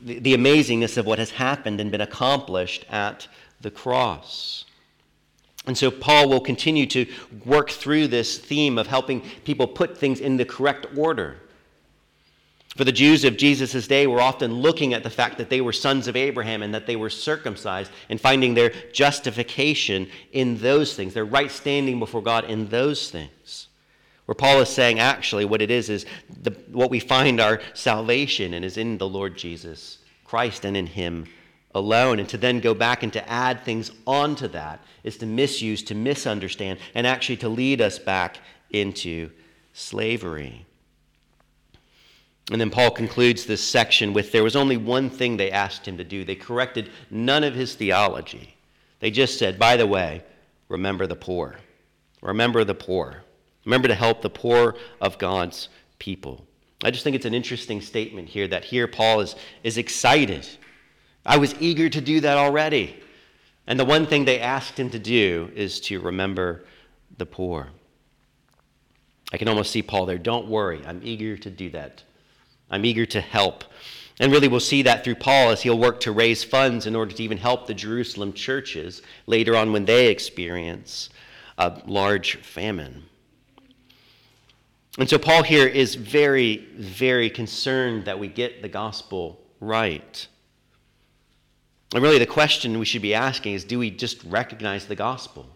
the, 0.02 0.18
the 0.18 0.34
amazingness 0.34 0.96
of 0.96 1.04
what 1.06 1.18
has 1.18 1.30
happened 1.30 1.80
and 1.80 1.90
been 1.90 2.00
accomplished 2.00 2.86
at 2.88 3.28
the 3.60 3.70
cross. 3.70 4.64
And 5.66 5.76
so 5.76 5.90
Paul 5.90 6.28
will 6.28 6.40
continue 6.40 6.86
to 6.86 7.06
work 7.44 7.70
through 7.70 8.08
this 8.08 8.38
theme 8.38 8.78
of 8.78 8.86
helping 8.86 9.20
people 9.44 9.66
put 9.66 9.96
things 9.96 10.20
in 10.20 10.36
the 10.36 10.44
correct 10.44 10.86
order. 10.96 11.36
For 12.76 12.84
the 12.84 12.92
Jews 12.92 13.24
of 13.24 13.36
Jesus' 13.36 13.86
day 13.86 14.06
were 14.06 14.20
often 14.20 14.54
looking 14.54 14.94
at 14.94 15.02
the 15.02 15.10
fact 15.10 15.38
that 15.38 15.50
they 15.50 15.60
were 15.60 15.72
sons 15.72 16.06
of 16.06 16.16
Abraham 16.16 16.62
and 16.62 16.72
that 16.72 16.86
they 16.86 16.96
were 16.96 17.10
circumcised 17.10 17.90
and 18.08 18.20
finding 18.20 18.54
their 18.54 18.70
justification 18.92 20.08
in 20.32 20.56
those 20.58 20.94
things, 20.94 21.12
their 21.12 21.24
right 21.24 21.50
standing 21.50 21.98
before 21.98 22.22
God 22.22 22.44
in 22.44 22.68
those 22.68 23.10
things. 23.10 23.68
Where 24.24 24.36
Paul 24.36 24.60
is 24.60 24.68
saying, 24.68 25.00
actually, 25.00 25.44
what 25.44 25.60
it 25.60 25.72
is, 25.72 25.90
is 25.90 26.06
the, 26.42 26.52
what 26.70 26.90
we 26.90 27.00
find 27.00 27.40
our 27.40 27.60
salvation 27.74 28.54
in 28.54 28.62
is 28.62 28.76
in 28.76 28.96
the 28.98 29.08
Lord 29.08 29.36
Jesus 29.36 29.98
Christ 30.24 30.64
and 30.64 30.76
in 30.76 30.86
Him 30.86 31.26
alone. 31.74 32.18
And 32.18 32.28
to 32.28 32.38
then 32.38 32.60
go 32.60 32.74
back 32.74 33.02
and 33.02 33.12
to 33.12 33.28
add 33.28 33.64
things 33.64 33.90
onto 34.06 34.48
that 34.48 34.82
is 35.04 35.16
to 35.18 35.26
misuse, 35.26 35.82
to 35.84 35.94
misunderstand, 35.94 36.78
and 36.94 37.06
actually 37.06 37.38
to 37.38 37.48
lead 37.48 37.80
us 37.80 37.98
back 37.98 38.38
into 38.70 39.30
slavery. 39.72 40.66
And 42.50 42.60
then 42.60 42.70
Paul 42.70 42.90
concludes 42.90 43.46
this 43.46 43.62
section 43.62 44.12
with 44.12 44.32
there 44.32 44.42
was 44.42 44.56
only 44.56 44.76
one 44.76 45.08
thing 45.08 45.36
they 45.36 45.52
asked 45.52 45.86
him 45.86 45.96
to 45.98 46.04
do. 46.04 46.24
They 46.24 46.34
corrected 46.34 46.90
none 47.10 47.44
of 47.44 47.54
his 47.54 47.74
theology. 47.74 48.56
They 48.98 49.10
just 49.10 49.38
said, 49.38 49.58
by 49.58 49.76
the 49.76 49.86
way, 49.86 50.24
remember 50.68 51.06
the 51.06 51.16
poor. 51.16 51.56
Remember 52.22 52.64
the 52.64 52.74
poor. 52.74 53.22
Remember 53.64 53.88
to 53.88 53.94
help 53.94 54.20
the 54.20 54.30
poor 54.30 54.74
of 55.00 55.18
God's 55.18 55.68
people. 55.98 56.44
I 56.82 56.90
just 56.90 57.04
think 57.04 57.14
it's 57.14 57.26
an 57.26 57.34
interesting 57.34 57.80
statement 57.80 58.28
here 58.28 58.48
that 58.48 58.64
here 58.64 58.88
Paul 58.88 59.20
is, 59.20 59.36
is 59.62 59.78
excited 59.78 60.48
I 61.24 61.36
was 61.36 61.54
eager 61.60 61.88
to 61.88 62.00
do 62.00 62.20
that 62.20 62.38
already. 62.38 62.96
And 63.66 63.78
the 63.78 63.84
one 63.84 64.06
thing 64.06 64.24
they 64.24 64.40
asked 64.40 64.78
him 64.78 64.90
to 64.90 64.98
do 64.98 65.50
is 65.54 65.80
to 65.82 66.00
remember 66.00 66.64
the 67.18 67.26
poor. 67.26 67.68
I 69.32 69.36
can 69.36 69.48
almost 69.48 69.70
see 69.70 69.82
Paul 69.82 70.06
there. 70.06 70.18
Don't 70.18 70.48
worry, 70.48 70.82
I'm 70.86 71.00
eager 71.04 71.36
to 71.36 71.50
do 71.50 71.70
that. 71.70 72.02
I'm 72.70 72.84
eager 72.84 73.06
to 73.06 73.20
help. 73.20 73.64
And 74.18 74.30
really, 74.30 74.48
we'll 74.48 74.60
see 74.60 74.82
that 74.82 75.02
through 75.02 75.14
Paul 75.14 75.50
as 75.50 75.62
he'll 75.62 75.78
work 75.78 76.00
to 76.00 76.12
raise 76.12 76.44
funds 76.44 76.86
in 76.86 76.94
order 76.94 77.14
to 77.14 77.22
even 77.22 77.38
help 77.38 77.66
the 77.66 77.74
Jerusalem 77.74 78.32
churches 78.32 79.02
later 79.26 79.56
on 79.56 79.72
when 79.72 79.86
they 79.86 80.08
experience 80.08 81.08
a 81.56 81.80
large 81.86 82.36
famine. 82.36 83.04
And 84.98 85.08
so, 85.08 85.18
Paul 85.18 85.42
here 85.42 85.66
is 85.66 85.94
very, 85.94 86.68
very 86.76 87.30
concerned 87.30 88.04
that 88.04 88.18
we 88.18 88.28
get 88.28 88.60
the 88.60 88.68
gospel 88.68 89.40
right. 89.60 90.26
And 91.94 92.02
really, 92.02 92.18
the 92.18 92.26
question 92.26 92.78
we 92.78 92.84
should 92.84 93.02
be 93.02 93.14
asking 93.14 93.54
is 93.54 93.64
do 93.64 93.78
we 93.78 93.90
just 93.90 94.22
recognize 94.24 94.86
the 94.86 94.96
gospel? 94.96 95.46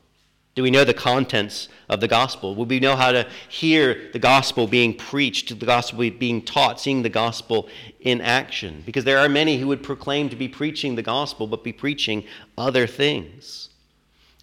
Do 0.55 0.63
we 0.63 0.71
know 0.71 0.85
the 0.85 0.95
contents 0.95 1.69
of 1.89 2.01
the 2.01 2.07
gospel? 2.07 2.55
Will 2.55 2.67
we 2.67 2.79
know 2.79 2.95
how 2.95 3.11
to 3.11 3.29
hear 3.49 4.11
the 4.13 4.21
gospel 4.21 4.69
being 4.69 4.95
preached, 4.97 5.59
the 5.59 5.67
gospel 5.67 6.09
being 6.11 6.43
taught, 6.43 6.81
seeing 6.81 7.03
the 7.03 7.09
gospel 7.09 7.69
in 8.01 8.21
action? 8.21 8.83
Because 8.87 9.05
there 9.05 9.19
are 9.19 9.29
many 9.29 9.59
who 9.59 9.67
would 9.67 9.83
proclaim 9.83 10.29
to 10.29 10.37
be 10.37 10.47
preaching 10.47 10.95
the 10.95 11.03
gospel, 11.03 11.49
but 11.49 11.65
be 11.65 11.73
preaching 11.73 12.25
other 12.57 12.87
things. 12.87 13.71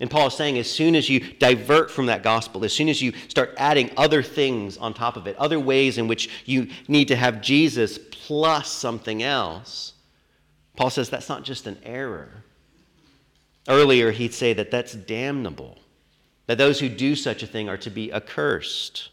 And 0.02 0.10
Paul 0.10 0.28
is 0.28 0.34
saying 0.34 0.58
as 0.58 0.70
soon 0.70 0.96
as 0.96 1.08
you 1.08 1.20
divert 1.20 1.92
from 1.92 2.08
that 2.08 2.24
gospel, 2.24 2.66
as 2.66 2.74
soon 2.74 2.90
as 2.90 3.02
you 3.02 3.14
start 3.30 3.54
adding 3.58 3.92
other 3.96 4.24
things 4.24 4.78
on 4.78 4.94
top 4.94 5.16
of 5.16 5.28
it, 5.28 5.38
other 5.38 5.60
ways 5.60 5.98
in 5.98 6.08
which 6.08 6.30
you 6.46 6.68
need 6.90 7.08
to 7.10 7.16
have 7.16 7.42
Jesus 7.42 8.00
plus 8.10 8.70
something 8.70 9.24
else, 9.24 9.94
Paul 10.76 10.90
says 10.90 11.10
that's 11.10 11.30
not 11.30 11.44
just 11.44 11.68
an 11.68 11.78
error. 11.84 12.44
Earlier, 13.68 14.12
he'd 14.12 14.34
say 14.34 14.54
that 14.54 14.72
that's 14.72 14.94
damnable, 14.94 15.78
that 16.48 16.58
those 16.58 16.80
who 16.80 16.90
do 16.90 17.16
such 17.16 17.44
a 17.44 17.48
thing 17.48 17.70
are 17.70 17.78
to 17.78 17.90
be 17.90 18.12
accursed. 18.12 19.10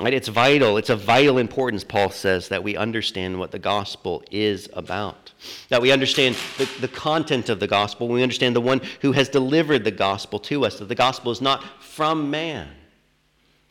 Right? 0.00 0.14
It's 0.14 0.28
vital. 0.28 0.76
It's 0.76 0.90
of 0.90 1.02
vital 1.02 1.38
importance, 1.38 1.84
Paul 1.84 2.10
says, 2.10 2.48
that 2.48 2.64
we 2.64 2.76
understand 2.76 3.38
what 3.38 3.52
the 3.52 3.60
gospel 3.60 4.24
is 4.30 4.68
about. 4.72 5.32
That 5.68 5.82
we 5.82 5.92
understand 5.92 6.36
the, 6.58 6.68
the 6.80 6.88
content 6.88 7.48
of 7.48 7.60
the 7.60 7.68
gospel. 7.68 8.08
We 8.08 8.22
understand 8.22 8.56
the 8.56 8.60
one 8.60 8.80
who 9.02 9.12
has 9.12 9.28
delivered 9.28 9.84
the 9.84 9.92
gospel 9.92 10.40
to 10.40 10.64
us. 10.64 10.78
That 10.78 10.86
the 10.86 10.96
gospel 10.96 11.30
is 11.30 11.40
not 11.40 11.62
from 11.80 12.28
man, 12.30 12.70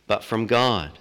but 0.07 0.23
from 0.23 0.47
God 0.47 0.97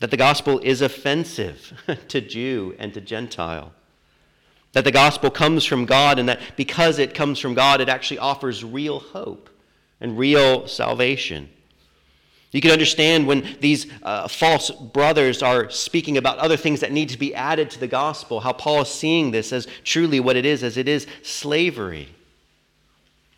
that 0.00 0.10
the 0.10 0.16
gospel 0.16 0.58
is 0.60 0.80
offensive 0.80 1.72
to 2.08 2.20
Jew 2.20 2.74
and 2.78 2.92
to 2.94 3.00
Gentile. 3.00 3.72
That 4.72 4.84
the 4.84 4.90
gospel 4.90 5.30
comes 5.30 5.64
from 5.64 5.86
God, 5.86 6.18
and 6.18 6.28
that 6.28 6.40
because 6.56 6.98
it 6.98 7.14
comes 7.14 7.38
from 7.38 7.54
God, 7.54 7.80
it 7.80 7.88
actually 7.88 8.18
offers 8.18 8.64
real 8.64 8.98
hope 8.98 9.48
and 10.00 10.18
real 10.18 10.66
salvation. 10.66 11.48
You 12.50 12.60
can 12.60 12.70
understand 12.70 13.26
when 13.26 13.56
these 13.60 13.86
uh, 14.02 14.28
false 14.28 14.70
brothers 14.70 15.42
are 15.42 15.70
speaking 15.70 16.16
about 16.16 16.38
other 16.38 16.56
things 16.56 16.80
that 16.80 16.92
need 16.92 17.08
to 17.08 17.18
be 17.18 17.34
added 17.34 17.70
to 17.70 17.80
the 17.80 17.88
gospel, 17.88 18.40
how 18.40 18.52
Paul 18.52 18.82
is 18.82 18.88
seeing 18.88 19.32
this 19.32 19.52
as 19.52 19.66
truly 19.82 20.20
what 20.20 20.36
it 20.36 20.46
is, 20.46 20.62
as 20.62 20.76
it 20.76 20.86
is 20.86 21.06
slavery. 21.22 22.08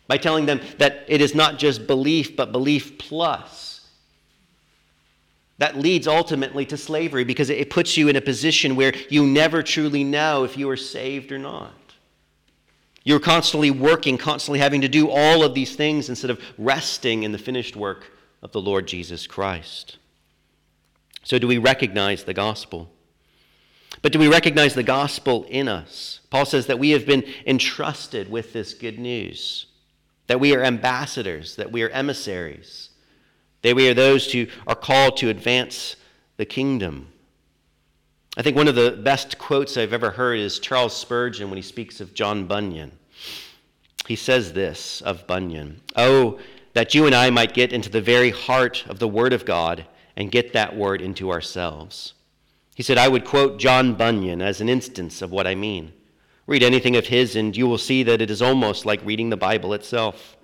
By 0.07 0.17
telling 0.17 0.45
them 0.45 0.61
that 0.77 1.03
it 1.07 1.19
is 1.19 1.33
not 1.33 1.57
just 1.57 1.87
belief, 1.87 2.35
but 2.35 2.51
belief 2.51 2.97
plus 2.97 3.76
that 5.59 5.75
leads 5.75 6.07
ultimately 6.07 6.65
to 6.67 6.77
slavery 6.77 7.23
because 7.23 7.49
it 7.49 7.69
puts 7.69 7.97
you 7.97 8.07
in 8.07 8.15
a 8.15 8.21
position 8.21 8.75
where 8.75 8.93
you 9.09 9.25
never 9.25 9.63
truly 9.63 10.03
know 10.03 10.43
if 10.43 10.57
you 10.57 10.69
are 10.69 10.77
saved 10.77 11.31
or 11.31 11.39
not. 11.39 11.73
You're 13.03 13.19
constantly 13.19 13.71
working, 13.71 14.17
constantly 14.17 14.59
having 14.59 14.81
to 14.81 14.87
do 14.87 15.09
all 15.09 15.43
of 15.43 15.53
these 15.53 15.75
things 15.75 16.09
instead 16.09 16.29
of 16.29 16.41
resting 16.57 17.23
in 17.23 17.31
the 17.31 17.37
finished 17.37 17.75
work 17.75 18.11
of 18.43 18.51
the 18.51 18.61
Lord 18.61 18.87
Jesus 18.87 19.25
Christ. 19.25 19.97
So, 21.23 21.39
do 21.39 21.47
we 21.47 21.57
recognize 21.57 22.23
the 22.23 22.33
gospel? 22.33 22.91
But 24.01 24.11
do 24.11 24.19
we 24.19 24.27
recognize 24.27 24.75
the 24.75 24.83
gospel 24.83 25.45
in 25.49 25.67
us? 25.67 26.19
Paul 26.29 26.45
says 26.45 26.67
that 26.67 26.79
we 26.79 26.91
have 26.91 27.05
been 27.05 27.23
entrusted 27.45 28.29
with 28.29 28.53
this 28.53 28.73
good 28.73 28.99
news, 28.99 29.65
that 30.27 30.39
we 30.39 30.53
are 30.53 30.63
ambassadors, 30.63 31.55
that 31.55 31.71
we 31.71 31.81
are 31.81 31.89
emissaries 31.89 32.86
that 33.61 33.75
we 33.75 33.89
are 33.89 33.93
those 33.93 34.31
who 34.31 34.47
are 34.65 34.75
called 34.75 35.17
to 35.17 35.29
advance 35.29 35.95
the 36.37 36.45
kingdom. 36.45 37.07
I 38.37 38.43
think 38.43 38.55
one 38.55 38.67
of 38.67 38.75
the 38.75 38.91
best 38.91 39.39
quotes 39.39 39.77
I've 39.77 39.93
ever 39.93 40.11
heard 40.11 40.39
is 40.39 40.59
Charles 40.59 40.95
Spurgeon 40.95 41.49
when 41.49 41.57
he 41.57 41.63
speaks 41.63 41.99
of 41.99 42.13
John 42.13 42.45
Bunyan. 42.45 42.91
He 44.07 44.15
says 44.15 44.53
this 44.53 45.01
of 45.01 45.25
Bunyan 45.27 45.81
Oh, 45.95 46.39
that 46.73 46.93
you 46.93 47.07
and 47.07 47.15
I 47.15 47.31
might 47.31 47.55
get 47.55 47.73
into 47.73 47.89
the 47.89 48.01
very 48.01 48.29
heart 48.29 48.85
of 48.87 48.99
the 48.99 49.07
Word 49.07 49.33
of 49.33 49.45
God 49.45 49.85
and 50.15 50.31
get 50.31 50.53
that 50.53 50.75
Word 50.75 51.01
into 51.01 51.31
ourselves. 51.31 52.13
He 52.75 52.83
said, 52.83 52.99
I 52.99 53.07
would 53.07 53.25
quote 53.25 53.57
John 53.57 53.95
Bunyan 53.95 54.39
as 54.39 54.61
an 54.61 54.69
instance 54.69 55.23
of 55.23 55.31
what 55.31 55.47
I 55.47 55.55
mean. 55.55 55.93
Read 56.45 56.61
anything 56.61 56.95
of 56.95 57.07
his, 57.07 57.35
and 57.35 57.57
you 57.57 57.67
will 57.67 57.79
see 57.79 58.03
that 58.03 58.21
it 58.21 58.29
is 58.29 58.41
almost 58.41 58.85
like 58.85 59.03
reading 59.03 59.31
the 59.31 59.35
Bible 59.35 59.73
itself. 59.73 60.36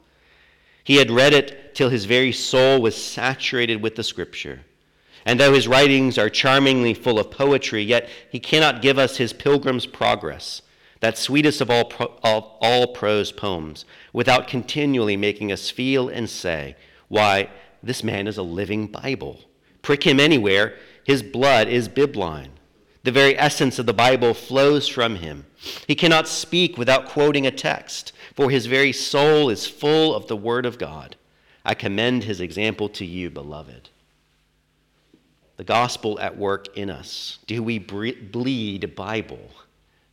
He 0.84 0.98
had 0.98 1.12
read 1.12 1.34
it 1.34 1.76
till 1.76 1.90
his 1.90 2.06
very 2.06 2.32
soul 2.32 2.82
was 2.82 2.96
saturated 2.96 3.82
with 3.82 3.96
the 3.96 4.04
Scripture. 4.04 4.62
And 5.26 5.40
though 5.40 5.54
his 5.54 5.68
writings 5.68 6.18
are 6.18 6.30
charmingly 6.30 6.94
full 6.94 7.18
of 7.18 7.32
poetry, 7.32 7.82
yet 7.82 8.10
he 8.30 8.40
cannot 8.40 8.82
give 8.82 8.98
us 8.98 9.18
his 9.18 9.32
Pilgrim's 9.32 9.86
Progress, 9.86 10.62
that 11.00 11.18
sweetest 11.18 11.62
of 11.62 11.70
all, 11.70 11.86
pro- 11.86 12.14
all, 12.24 12.58
all 12.62 12.88
prose 12.88 13.32
poems, 13.32 13.86
without 14.12 14.48
continually 14.48 15.16
making 15.16 15.52
us 15.52 15.70
feel 15.70 16.10
and 16.10 16.30
say, 16.30 16.76
Why, 17.08 17.50
this 17.82 18.04
man 18.04 18.28
is 18.28 18.38
a 18.38 18.44
living 18.44 18.88
Bible. 18.88 19.40
Prick 19.82 20.04
him 20.04 20.20
anywhere, 20.20 20.76
his 21.06 21.24
blood 21.24 21.68
is 21.68 21.88
bibline. 21.88 22.53
The 23.04 23.12
very 23.12 23.38
essence 23.38 23.80
of 23.80 23.86
the 23.86 23.94
Bible 23.94 24.34
flows 24.34 24.88
from 24.88 25.18
him. 25.18 25.46
He 25.88 25.96
cannot 25.96 26.26
speak 26.26 26.78
without 26.78 27.06
quoting 27.06 27.46
a 27.46 27.52
text, 27.52 28.14
for 28.34 28.50
his 28.50 28.66
very 28.66 28.94
soul 28.94 29.50
is 29.50 29.68
full 29.68 30.16
of 30.16 30.28
the 30.28 30.38
Word 30.38 30.66
of 30.66 30.78
God. 30.78 31.18
I 31.66 31.74
commend 31.74 32.24
his 32.24 32.40
example 32.40 32.88
to 32.90 33.06
you, 33.06 33.30
beloved. 33.30 33.90
The 35.58 35.66
gospel 35.66 36.18
at 36.22 36.38
work 36.38 36.78
in 36.78 36.90
us. 36.90 37.40
Do 37.46 37.62
we 37.62 37.78
bleed 37.78 38.96
Bible? 38.96 39.50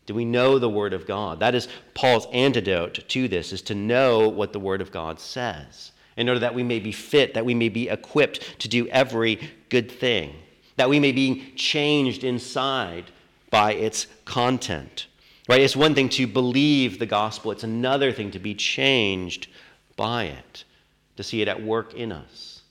Do 0.07 0.15
we 0.15 0.25
know 0.25 0.59
the 0.59 0.69
Word 0.69 0.93
of 0.93 1.07
God? 1.07 1.39
That 1.39 1.55
is 1.55 1.69
Paul's 1.95 2.27
antidote 2.33 3.09
to 3.09 3.29
this, 3.29 3.53
is 3.53 3.63
to 3.63 3.75
know 3.77 4.29
what 4.29 4.53
the 4.53 4.59
Word 4.59 4.81
of 4.81 4.91
God 4.91 5.21
says, 5.21 5.93
in 6.17 6.29
order 6.29 6.41
that 6.41 6.55
we 6.55 6.65
may 6.65 6.81
be 6.81 6.91
fit, 6.91 7.35
that 7.35 7.45
we 7.45 7.55
may 7.55 7.69
be 7.69 7.89
equipped 7.89 8.59
to 8.59 8.69
do 8.69 8.89
every 8.89 9.39
good 9.69 9.93
thing 9.93 10.35
that 10.81 10.89
we 10.89 10.99
may 10.99 11.13
be 11.13 11.53
changed 11.57 12.25
inside 12.25 13.05
by 13.51 13.75
its 13.75 14.07
content. 14.25 15.09
Right? 15.47 15.61
It's 15.61 15.77
one 15.77 15.95
thing 15.95 16.09
to 16.09 16.27
believe 16.27 16.99
the 16.99 17.05
gospel, 17.05 17.51
it's 17.51 17.65
another 17.65 18.13
thing 18.13 18.31
to 18.31 18.39
be 18.39 18.55
changed 18.55 19.49
by 19.95 20.25
it, 20.25 20.65
to 21.19 21.23
see 21.23 21.43
it 21.43 21.49
at 21.49 21.63
work 21.63 21.93
in 21.93 22.11
us. 22.11 22.63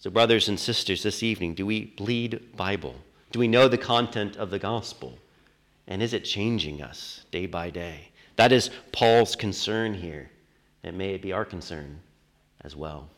So, 0.00 0.10
brothers 0.10 0.48
and 0.48 0.58
sisters, 0.58 1.04
this 1.04 1.22
evening, 1.22 1.54
do 1.54 1.64
we 1.64 1.84
bleed 1.84 2.56
Bible? 2.56 2.96
Do 3.30 3.38
we 3.38 3.46
know 3.46 3.68
the 3.68 3.78
content 3.78 4.36
of 4.36 4.50
the 4.50 4.58
gospel? 4.58 5.16
And 5.86 6.02
is 6.02 6.14
it 6.14 6.24
changing 6.24 6.82
us 6.82 7.24
day 7.30 7.46
by 7.46 7.70
day? 7.70 8.08
That 8.34 8.50
is 8.50 8.70
Paul's 8.90 9.36
concern 9.36 9.94
here. 9.94 10.28
And 10.82 10.98
may 10.98 11.14
it 11.14 11.22
be 11.22 11.32
our 11.32 11.44
concern 11.44 12.00
as 12.62 12.74
well. 12.74 13.08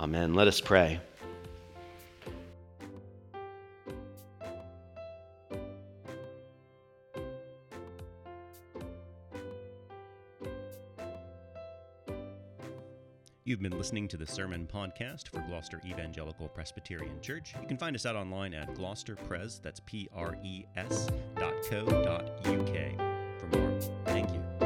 Amen. 0.00 0.34
Let 0.34 0.48
us 0.48 0.60
pray. 0.60 0.98
You've 13.54 13.62
been 13.62 13.78
listening 13.78 14.08
to 14.08 14.16
the 14.16 14.26
Sermon 14.26 14.66
Podcast 14.66 15.28
for 15.28 15.38
Gloucester 15.42 15.80
Evangelical 15.86 16.48
Presbyterian 16.48 17.20
Church. 17.20 17.54
You 17.62 17.68
can 17.68 17.76
find 17.76 17.94
us 17.94 18.04
out 18.04 18.16
online 18.16 18.52
at 18.52 18.74
gloucesterpres, 18.74 19.62
that's 19.62 19.78
P 19.78 20.08
R 20.12 20.36
E 20.42 20.64
S 20.76 21.06
dot 21.38 21.54
co 21.70 21.84
dot 21.84 22.44
UK 22.48 22.98
for 23.38 23.46
more. 23.56 23.80
Thank 24.06 24.32
you. 24.32 24.63